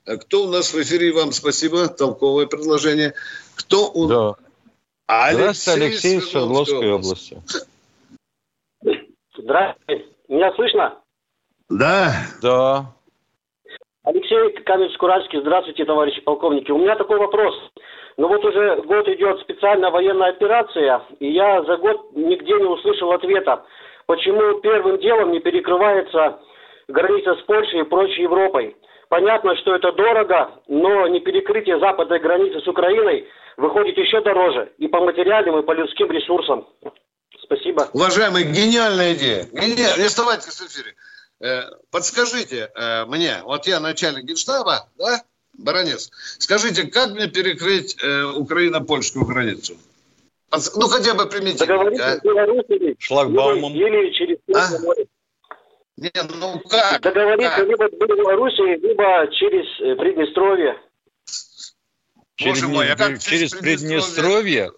[0.06, 1.12] А кто у нас в эфире?
[1.12, 1.88] Вам спасибо.
[1.88, 3.14] Толковое предложение.
[3.56, 4.06] Кто у...
[4.06, 4.34] Да.
[5.08, 7.40] Алексей, Алексей из Свердловской области.
[9.36, 10.06] Здравствуйте.
[10.28, 10.98] Меня слышно?
[11.68, 12.12] Да.
[12.42, 12.92] Да.
[14.04, 15.40] Алексей Каменец-Куральский.
[15.40, 16.70] Здравствуйте, товарищи полковники.
[16.70, 17.54] У меня такой вопрос.
[18.16, 23.12] Ну вот уже год идет специальная военная операция, и я за год нигде не услышал
[23.12, 23.64] ответа,
[24.06, 26.38] почему первым делом не перекрывается
[26.88, 28.76] граница с Польшей и прочей Европой.
[29.08, 34.88] Понятно, что это дорого, но не перекрытие западной границы с Украиной выходит еще дороже и
[34.88, 36.66] по материальным, и по людским ресурсам.
[37.42, 37.88] Спасибо.
[37.92, 39.44] Уважаемый, гениальная идея.
[39.52, 39.98] Гениальная.
[39.98, 40.94] Не оставайтесь в эфире.
[41.38, 41.62] Э,
[41.92, 45.22] подскажите э, мне, вот я начальник генштаба, да,
[45.58, 49.76] Баранец, скажите, как мне перекрыть э, Украино-польскую границу?
[50.50, 51.64] Ну, хотя бы примите.
[51.64, 52.18] А?
[52.98, 53.72] Шлагбаумом.
[53.72, 54.78] Или через а?
[54.80, 55.06] море.
[55.96, 57.00] Не, ну как?
[57.00, 57.68] Договориться как?
[57.68, 60.76] либо с Белоруссией, либо через э, Приднестровье.
[62.36, 64.72] Через, Боже мой, а как через, через Приднестровье?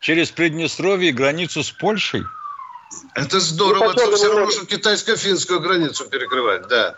[0.00, 2.22] Через Приднестровье границу с Польшей?
[3.14, 6.96] Это здорово, ну, это все равно, что китайско-финскую границу перекрывать, да.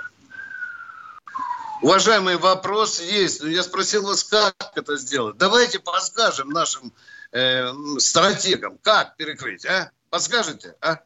[1.84, 3.42] Уважаемый, вопрос есть.
[3.42, 5.36] Я спросил вас, как это сделать.
[5.36, 6.94] Давайте подскажем нашим
[7.30, 7.66] э,
[7.98, 9.90] стратегам, как перекрыть, а?
[10.08, 11.00] Подскажете, а?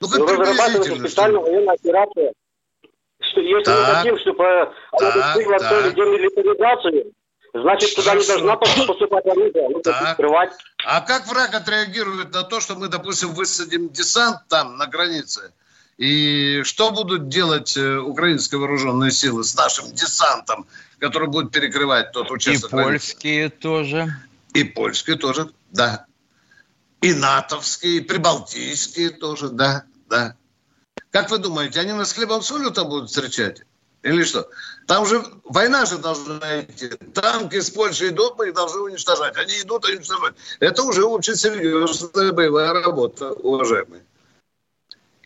[0.00, 1.08] Ну, как ну, приблизительно.
[1.08, 2.32] специальную военную операцию.
[3.20, 4.44] Что если так, мы хотим, чтобы
[4.92, 7.12] она была целый демилитаризацию,
[7.52, 10.52] значит, туда не должна поступать оружие, нужно скрывать.
[10.86, 15.52] А как враг отреагирует на то, что мы, допустим, высадим десант там, на границе?
[15.98, 20.66] И что будут делать э, украинские вооруженные силы с нашим десантом,
[20.98, 22.72] который будет перекрывать тот участок?
[22.72, 23.56] И польские границы?
[23.60, 24.16] тоже.
[24.52, 26.06] И польские тоже, да.
[27.00, 30.36] И натовские, и прибалтийские тоже, да, да.
[31.10, 33.62] Как вы думаете, они нас хлебом солью там будут встречать?
[34.02, 34.48] Или что?
[34.86, 36.90] Там же война же должна идти.
[37.14, 39.36] Танки из Польши идут, мы их должны уничтожать.
[39.36, 40.34] Они идут и уничтожать.
[40.60, 44.04] Это уже очень серьезная боевая работа, уважаемые.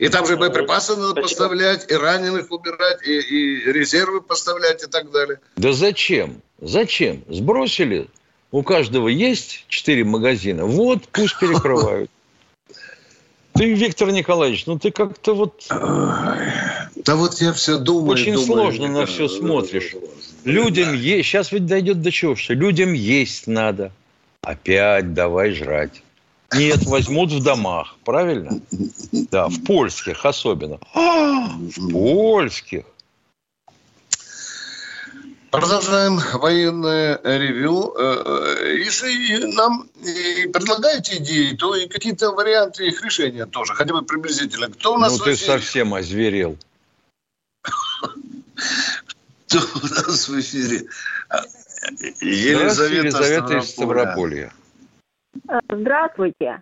[0.01, 5.11] И там же боеприпасы надо поставлять, и раненых убирать, и, и резервы поставлять, и так
[5.11, 5.41] далее.
[5.57, 6.41] Да зачем?
[6.59, 7.23] Зачем?
[7.29, 8.09] Сбросили.
[8.51, 10.65] У каждого есть четыре магазина.
[10.65, 12.11] Вот, пусть перекрывают.
[13.53, 15.67] Ты, Виктор Николаевич, ну ты как-то вот...
[15.69, 18.13] Да вот я все думаю.
[18.13, 19.95] Очень думаю, сложно на все смотришь.
[20.45, 21.29] Людям есть...
[21.29, 23.93] Сейчас ведь дойдет до чего, что людям есть надо.
[24.41, 26.03] Опять давай жрать.
[26.55, 28.61] Нет, возьмут в домах, правильно?
[29.31, 30.79] Да, в польских особенно.
[30.95, 32.85] А, в польских.
[35.51, 37.93] Продолжаем военное ревю.
[37.99, 38.23] Э,
[38.63, 39.89] э, если нам
[40.53, 44.69] предлагаете идеи, то и какие-то варианты их решения тоже, хотя бы приблизительно.
[44.69, 46.57] Кто у нас ну, ты совсем озверел.
[49.49, 50.87] Кто у нас в эфире?
[52.21, 54.53] Елизавета, Елизавета из Ставрополья.
[55.71, 56.61] Здравствуйте.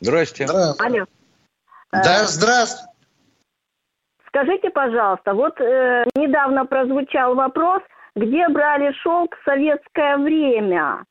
[0.00, 0.46] Здрасте.
[0.46, 1.06] Алло.
[1.92, 2.92] Да, здравствуйте.
[4.28, 7.82] Скажите, пожалуйста, вот э, недавно прозвучал вопрос,
[8.14, 11.04] где брали шелк в советское время.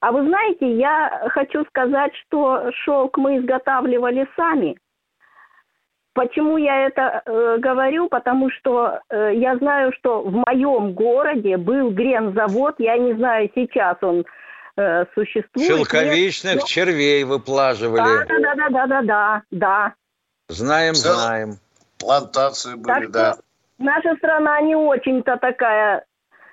[0.00, 4.76] А вы знаете, я хочу сказать, что шелк мы изготавливали сами.
[6.12, 8.08] Почему я это э, говорю?
[8.08, 13.96] Потому что э, я знаю, что в моем городе был грензавод, я не знаю, сейчас
[14.02, 14.24] он
[14.76, 15.66] э, существует.
[15.66, 18.26] Шелковичных нет, червей выплаживали.
[18.26, 19.94] Да, да, да, да, да, да, да.
[20.48, 21.58] Знаем, знаем
[22.04, 23.36] плантации были, так да.
[23.78, 26.04] Наша страна не очень-то такая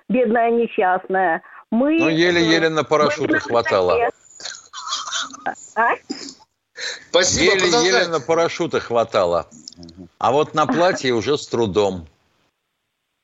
[0.10, 1.42] бедная, несчастная.
[1.70, 2.00] Мы...
[2.00, 4.10] Ну, еле-еле на парашюты хватало.
[5.76, 5.92] А?
[7.10, 9.48] Спасибо, Еле-еле на парашюты хватало.
[10.18, 12.08] А вот на платье уже с трудом.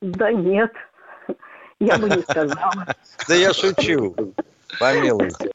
[0.00, 0.72] Да нет,
[1.80, 2.94] я бы не сказала.
[3.26, 4.14] Да я шучу,
[4.78, 5.50] помилуйте.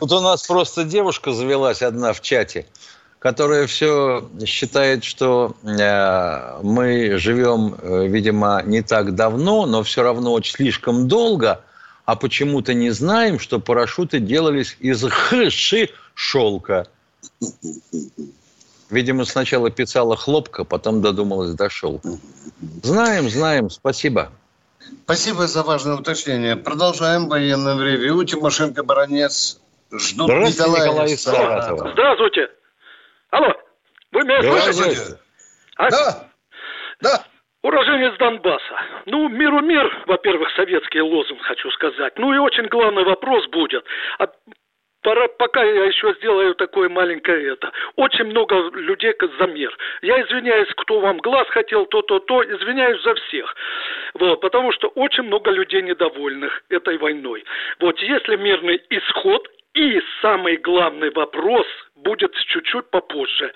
[0.00, 2.66] Тут у нас просто девушка завелась одна в чате
[3.24, 10.34] которая все считает, что э, мы живем, э, видимо, не так давно, но все равно
[10.34, 11.62] очень слишком долго,
[12.04, 16.86] а почему-то не знаем, что парашюты делались из хши шелка.
[18.90, 22.18] Видимо, сначала писала хлопка, потом додумалась до шелка.
[22.82, 24.32] Знаем, знаем, спасибо.
[25.04, 26.56] Спасибо за важное уточнение.
[26.56, 28.24] Продолжаем военное ревью.
[28.24, 29.60] Тимошенко, Баранец.
[29.92, 31.90] Ждут Здравствуйте, Николая, Николай Саратова.
[31.92, 32.50] Здравствуйте.
[33.30, 33.52] Алло,
[34.12, 35.18] вы меня слышите?
[35.76, 35.90] А?
[35.90, 36.28] Да,
[37.00, 37.24] да.
[37.62, 38.76] Уроженец Донбасса.
[39.06, 42.12] Ну, миру мир, во-первых, советский лозунг, хочу сказать.
[42.18, 43.84] Ну и очень главный вопрос будет.
[44.18, 44.28] А
[45.04, 47.70] пора, пока я еще сделаю такое маленькое это.
[47.94, 49.76] Очень много людей за мир.
[50.02, 53.54] Я извиняюсь, кто вам глаз хотел, то-то-то, извиняюсь за всех.
[54.14, 57.44] Вот, потому что очень много людей недовольных этой войной.
[57.80, 63.52] Вот если мирный исход и самый главный вопрос будет чуть-чуть попозже.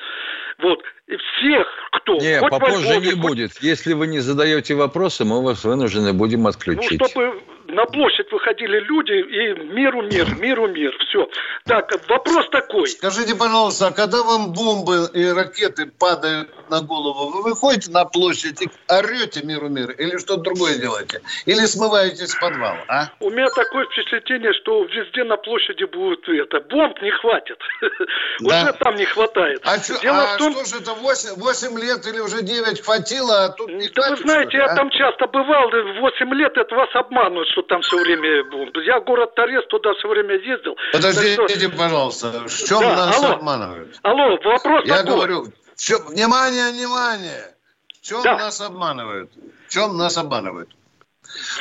[0.59, 0.83] Вот.
[1.07, 2.17] И всех, кто...
[2.17, 3.21] Не, попозже Львове, не хоть...
[3.21, 3.51] будет.
[3.61, 7.01] Если вы не задаете вопросы, мы вас вынуждены будем отключить.
[7.01, 10.97] Ну, чтобы на площадь выходили люди и миру мир, миру мир.
[11.07, 11.29] Все.
[11.67, 12.89] Так, вопрос такой.
[12.89, 18.63] Скажите, пожалуйста, а когда вам бомбы и ракеты падают на голову, вы выходите на площадь
[18.63, 21.21] и орете миру мир или что-то другое делаете?
[21.45, 23.09] Или смываетесь в подвал, а?
[23.21, 26.61] У меня такое впечатление, что везде на площади будет это.
[26.61, 27.59] Бомб не хватит.
[28.41, 28.63] Да.
[28.63, 29.61] Уже там не хватает.
[29.65, 30.53] А, Дело а в том...
[30.53, 34.25] что же это 8, 8 лет или уже 9 хватило, а тут не да хватит?
[34.25, 34.77] Вы знаете, я а?
[34.77, 38.45] там часто бывал, 8 лет это вас обманывают, что там все время...
[38.85, 40.77] Я город Торез, туда все время ездил.
[40.93, 41.77] Подождите, что...
[41.77, 43.99] пожалуйста, в чем да, нас алло, обманывают?
[44.03, 45.15] Алло, вопрос Я такой.
[45.15, 47.55] говорю, все, внимание, внимание!
[48.01, 48.39] В чем да.
[48.39, 49.31] нас обманывают?
[49.67, 50.71] В чем нас обманывают?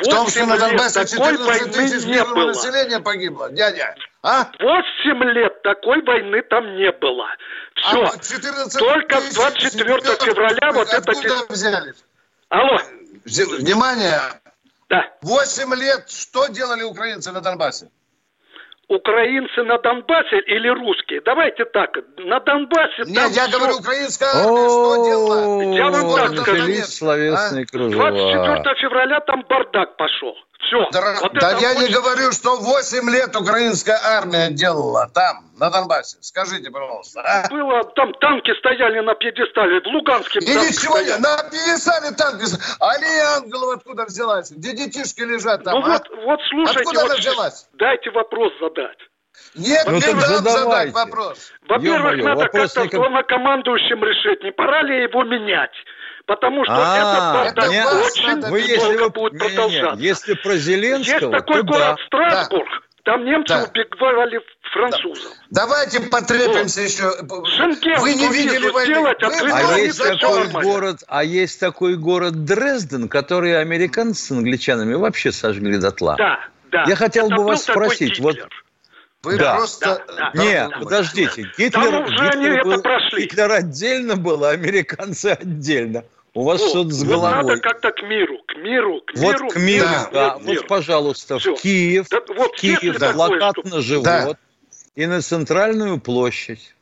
[0.00, 3.94] В том, что на Донбассе 14 тысяч мирного населения погибло, дядя.
[4.22, 4.50] А?
[4.60, 7.26] 8 лет такой войны там не было.
[7.74, 8.02] Все.
[8.02, 11.52] А 14 Только 24 февраля вот это...
[11.52, 12.04] взялись?
[12.48, 12.78] Алло.
[13.26, 14.20] Внимание,
[14.88, 15.04] да.
[15.22, 17.90] Восемь лет что делали украинцы на Донбассе?
[18.88, 21.20] Украинцы на Донбассе или русские?
[21.20, 23.02] Давайте так, на Донбассе...
[23.04, 23.58] Нет, я все...
[23.58, 25.62] говорю, украинская армия что делала?
[25.74, 26.72] я вам так скажу.
[26.84, 27.66] словесные а?
[27.66, 28.10] кружева.
[28.10, 30.34] 24 февраля там бардак пошел.
[30.58, 30.88] Все.
[30.90, 31.82] Да, вот да я очень...
[31.82, 36.18] не говорю, что 8 лет украинская армия делала там, на Донбассе.
[36.20, 37.22] Скажите, пожалуйста.
[37.22, 37.48] А?
[37.48, 40.40] Было, там танки стояли на пьедестале, в Луганске.
[40.40, 42.44] И ничего не, на пьедестале танки.
[42.80, 44.50] Алия Ангелова откуда взялась?
[44.50, 45.90] Где детишки лежат там, Ну а?
[45.90, 46.80] вот, вот слушайте.
[46.80, 47.68] Откуда вот, она взялась?
[47.74, 48.98] Дайте вопрос задать.
[49.54, 51.52] Нет, ну, не дам задать вопрос.
[51.68, 53.00] Во-первых, надо как-то никак...
[53.00, 55.72] главнокомандующим решить, не пора ли его менять.
[56.28, 59.96] Потому что а, это бардак очень вы, если долго вы, будет не, продолжаться.
[59.96, 62.06] Не, если про Зеленского, Есть такой город да.
[62.06, 63.12] Страсбург, да.
[63.12, 63.64] там немцы да.
[63.64, 65.32] убивали французов.
[65.48, 65.62] Да.
[65.62, 66.86] Давайте потрепимся вот.
[66.86, 67.56] еще.
[67.56, 68.92] Шенген, вы не видели войны.
[68.92, 74.92] Сделать, вы, а, есть такой город, а есть такой город Дрезден, который американцы с англичанами
[74.92, 76.16] вообще сожгли дотла.
[76.18, 76.84] Да, да.
[76.86, 78.36] Я хотел это бы вас спросить, вот
[79.22, 79.56] вы да.
[79.56, 80.04] просто...
[80.06, 81.42] Да, да, Нет, да, подождите.
[81.42, 81.48] Да.
[81.56, 82.82] Гитлер, Гитлер, был,
[83.16, 86.04] Гитлер отдельно был, а американцы отдельно.
[86.34, 87.42] У вас вот, что-то с головой.
[87.42, 89.48] Вот надо как-то к миру, к миру, к вот миру.
[89.48, 90.10] к миру, да.
[90.12, 90.34] да.
[90.34, 90.66] Вот, мир.
[90.66, 91.56] пожалуйста, Все.
[91.56, 93.12] в Киев, да, вот в Киев да.
[93.12, 94.36] плакат на живот да.
[94.94, 96.74] и на центральную площадь.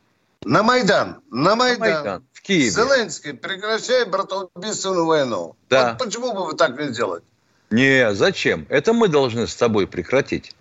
[0.43, 1.79] На Майдан, на Майдан.
[1.79, 2.23] На Майдан.
[2.33, 2.69] В Киеве.
[2.69, 5.55] Зеленский, прекращай братоубийственную войну.
[5.69, 5.89] Да.
[5.89, 7.23] Вот почему бы вы так не делать?
[7.69, 8.65] Не, зачем?
[8.69, 10.53] Это мы должны с тобой прекратить.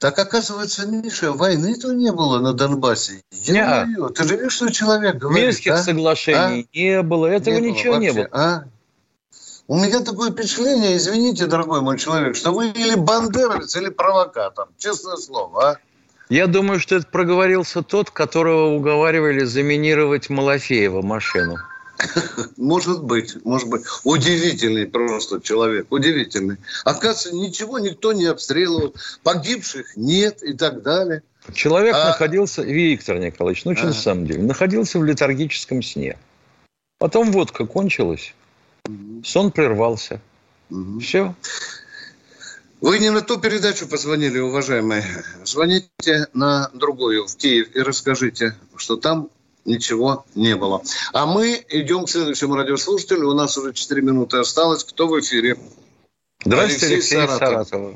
[0.00, 3.22] Так оказывается, Миша, войны-то не было на Донбассе.
[3.32, 4.08] Я не.
[4.08, 5.82] Ты же видишь, что человек говорит, Минских а?
[5.82, 6.76] соглашений а?
[6.76, 8.28] не было, этого не ничего было не было.
[8.32, 8.64] А?
[9.68, 14.68] У меня такое впечатление, извините, дорогой мой человек, что вы или бандеровец, или провокатор.
[14.78, 15.76] Честное слово, а?
[16.30, 21.58] Я думаю, что это проговорился тот, которого уговаривали заминировать Малафеева машину.
[22.56, 23.82] Может быть, может быть.
[24.04, 26.56] Удивительный просто человек, удивительный.
[26.84, 31.22] Оказывается, ничего никто не обстреливал, погибших нет и так далее.
[31.52, 32.08] Человек а...
[32.08, 33.86] находился, Виктор Николаевич, ну а...
[33.86, 36.18] на самом деле, находился в летаргическом сне.
[36.98, 38.34] Потом водка кончилась,
[39.24, 40.20] сон прервался.
[40.70, 41.00] Угу.
[41.00, 41.34] Все.
[42.80, 45.04] Вы не на ту передачу позвонили, уважаемые.
[45.44, 49.28] Звоните на другую в Киев и расскажите, что там
[49.64, 50.82] ничего не было.
[51.12, 53.28] А мы идем к следующему радиослушателю.
[53.28, 54.84] У нас уже 4 минуты осталось.
[54.84, 55.56] Кто в эфире?
[56.44, 57.68] Здравствуйте, Алексей, Алексей Саратов.
[57.68, 57.94] Саратов.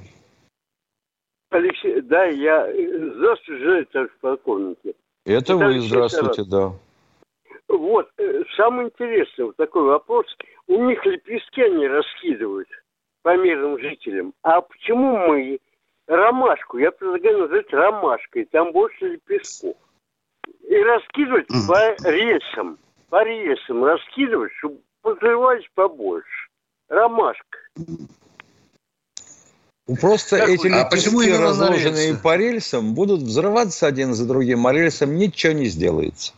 [1.50, 2.68] Алексей, да, я...
[3.16, 4.94] Здравствуйте, же, товарищ полковники.
[5.24, 6.48] Это, Это вы, Алексей здравствуйте, Саратов.
[6.48, 7.74] да.
[7.76, 10.26] Вот, э, самое интересное, вот такой вопрос.
[10.66, 12.68] У них лепестки они раскидывают
[13.22, 14.34] по мирным жителям.
[14.42, 15.58] А почему мы
[16.06, 19.76] ромашку, я предлагаю назвать ромашкой, там больше лепестков
[20.68, 21.66] и раскидывать mm.
[21.66, 22.78] по рельсам.
[23.08, 26.48] По рельсам раскидывать, чтобы взрывались побольше.
[26.88, 27.58] Ромашка.
[29.86, 34.72] Ну, просто как эти а почему разложенные по рельсам, будут взрываться один за другим, а
[34.72, 36.32] рельсам ничего не сделается.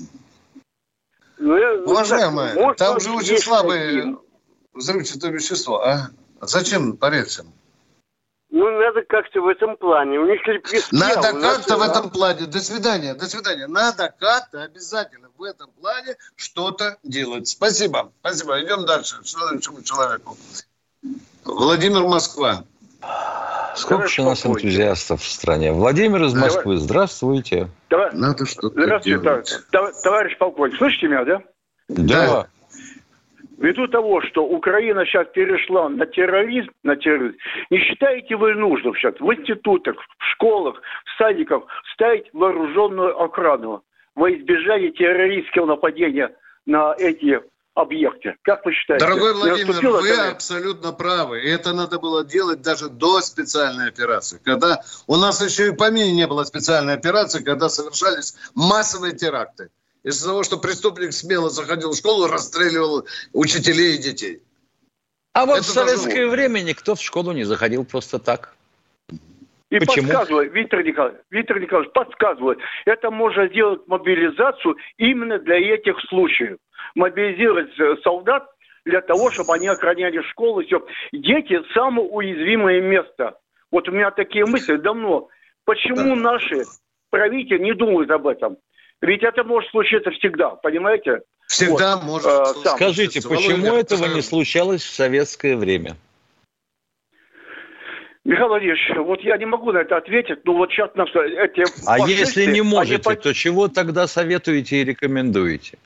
[1.39, 4.17] Ну, ну Уважаемые, ну, там же очень слабое
[4.75, 5.81] взрывчатое вещество.
[5.81, 7.47] А зачем по рельсам?
[8.57, 10.19] Ну, надо как-то в этом плане.
[10.19, 10.97] У них лепестки.
[10.97, 12.47] Надо как-то в этом плане.
[12.47, 13.67] До свидания, до свидания.
[13.67, 17.49] Надо как-то обязательно в этом плане что-то делать.
[17.49, 18.13] Спасибо.
[18.21, 18.59] Спасибо.
[18.65, 19.17] Идем дальше.
[19.25, 20.39] Следующему человеку.
[21.45, 22.65] Владимир Москва.
[23.75, 25.73] Сколько же у нас энтузиастов в стране?
[25.73, 27.69] Владимир из Москвы, здравствуйте.
[27.91, 28.11] Давай.
[28.15, 29.61] Надо что-то Здравствуйте, делать.
[29.71, 30.79] Товарищ, товарищ полковник.
[30.79, 31.43] Слышите меня, да?
[31.89, 32.27] Да.
[32.27, 32.47] да.
[33.59, 37.37] Ввиду того, что Украина сейчас перешла на терроризм, на терроризм,
[37.71, 41.63] не считаете вы нужным сейчас в институтах, в школах, в садиках
[41.95, 43.83] ставить вооруженную охрану
[44.15, 46.35] во избежание террористского нападения
[46.67, 47.41] на эти
[47.75, 48.37] объекты.
[48.43, 49.05] Как вы считаете?
[49.05, 50.31] Дорогой Владимир, вы это?
[50.33, 51.41] абсолютно правы.
[51.43, 54.39] И это надо было делать даже до специальной операции.
[54.45, 59.71] Когда у нас еще и по помине не было специальной операции, когда совершались массовые теракты
[60.07, 64.41] из-за того, что преступник смело заходил в школу, расстреливал учителей и детей.
[65.35, 66.31] А вот Это в советское должно...
[66.31, 68.55] время никто в школу не заходил просто так.
[69.69, 70.07] И Почему?
[70.07, 76.59] подсказывает, Виктор Николаевич, Виктор Николаевич подсказывает, это можно сделать мобилизацию именно для этих случаев.
[76.95, 77.71] Мобилизировать
[78.05, 78.49] солдат
[78.85, 80.63] для того, чтобы они охраняли школу.
[80.63, 80.87] Все.
[81.13, 83.39] Дети– самое уязвимое место.
[83.73, 85.29] Вот у меня такие мысли давно.
[85.65, 86.33] Почему да.
[86.33, 86.63] наши
[87.11, 88.59] правители не думают об этом?
[89.03, 91.21] Ведь это может случиться всегда, понимаете?
[91.47, 92.05] Всегда вот.
[92.05, 92.27] может.
[92.29, 95.97] Э, Скажите, почему Володя, этого не случалось в советское время?
[98.25, 101.65] Михаил Владимирович, вот я не могу на это ответить, но вот сейчас нас эти...
[101.87, 103.21] А если не можете, они...
[103.21, 105.79] то чего тогда советуете и рекомендуете?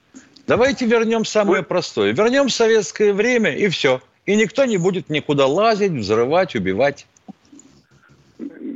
[0.47, 1.67] Давайте вернем самое Вы...
[1.67, 2.13] простое.
[2.13, 4.01] Вернем советское время и все.
[4.25, 7.07] И никто не будет никуда лазить, взрывать, убивать.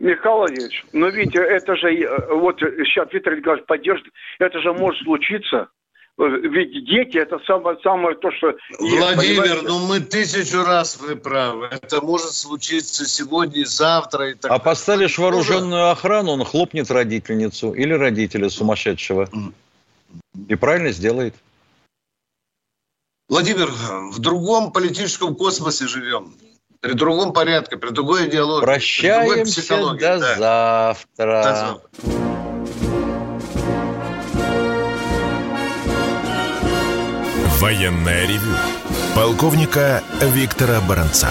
[0.04, 4.06] Михаил Владимирович, но видите, это же, э, вот сейчас Виктор Николаевич поддержит,
[4.38, 5.68] это же может случиться
[6.16, 8.54] ведь дети это самое, самое то, что...
[8.78, 11.68] Владимир, есть, ну мы тысячу раз вы правы.
[11.72, 14.30] Это может случиться сегодня, завтра.
[14.30, 19.28] И так а поставишь вооруженную охрану, он хлопнет родительницу или родителя сумасшедшего.
[20.46, 21.34] И правильно сделает.
[23.28, 23.68] Владимир,
[24.12, 26.32] в другом политическом космосе живем.
[26.84, 28.62] При другом порядке, при другой идеологии.
[28.62, 30.18] Прощаемся до, да.
[30.18, 31.42] завтра.
[31.42, 31.80] до завтра.
[37.58, 38.54] Военная ревю.
[39.14, 41.30] Полковника Виктора Баранца.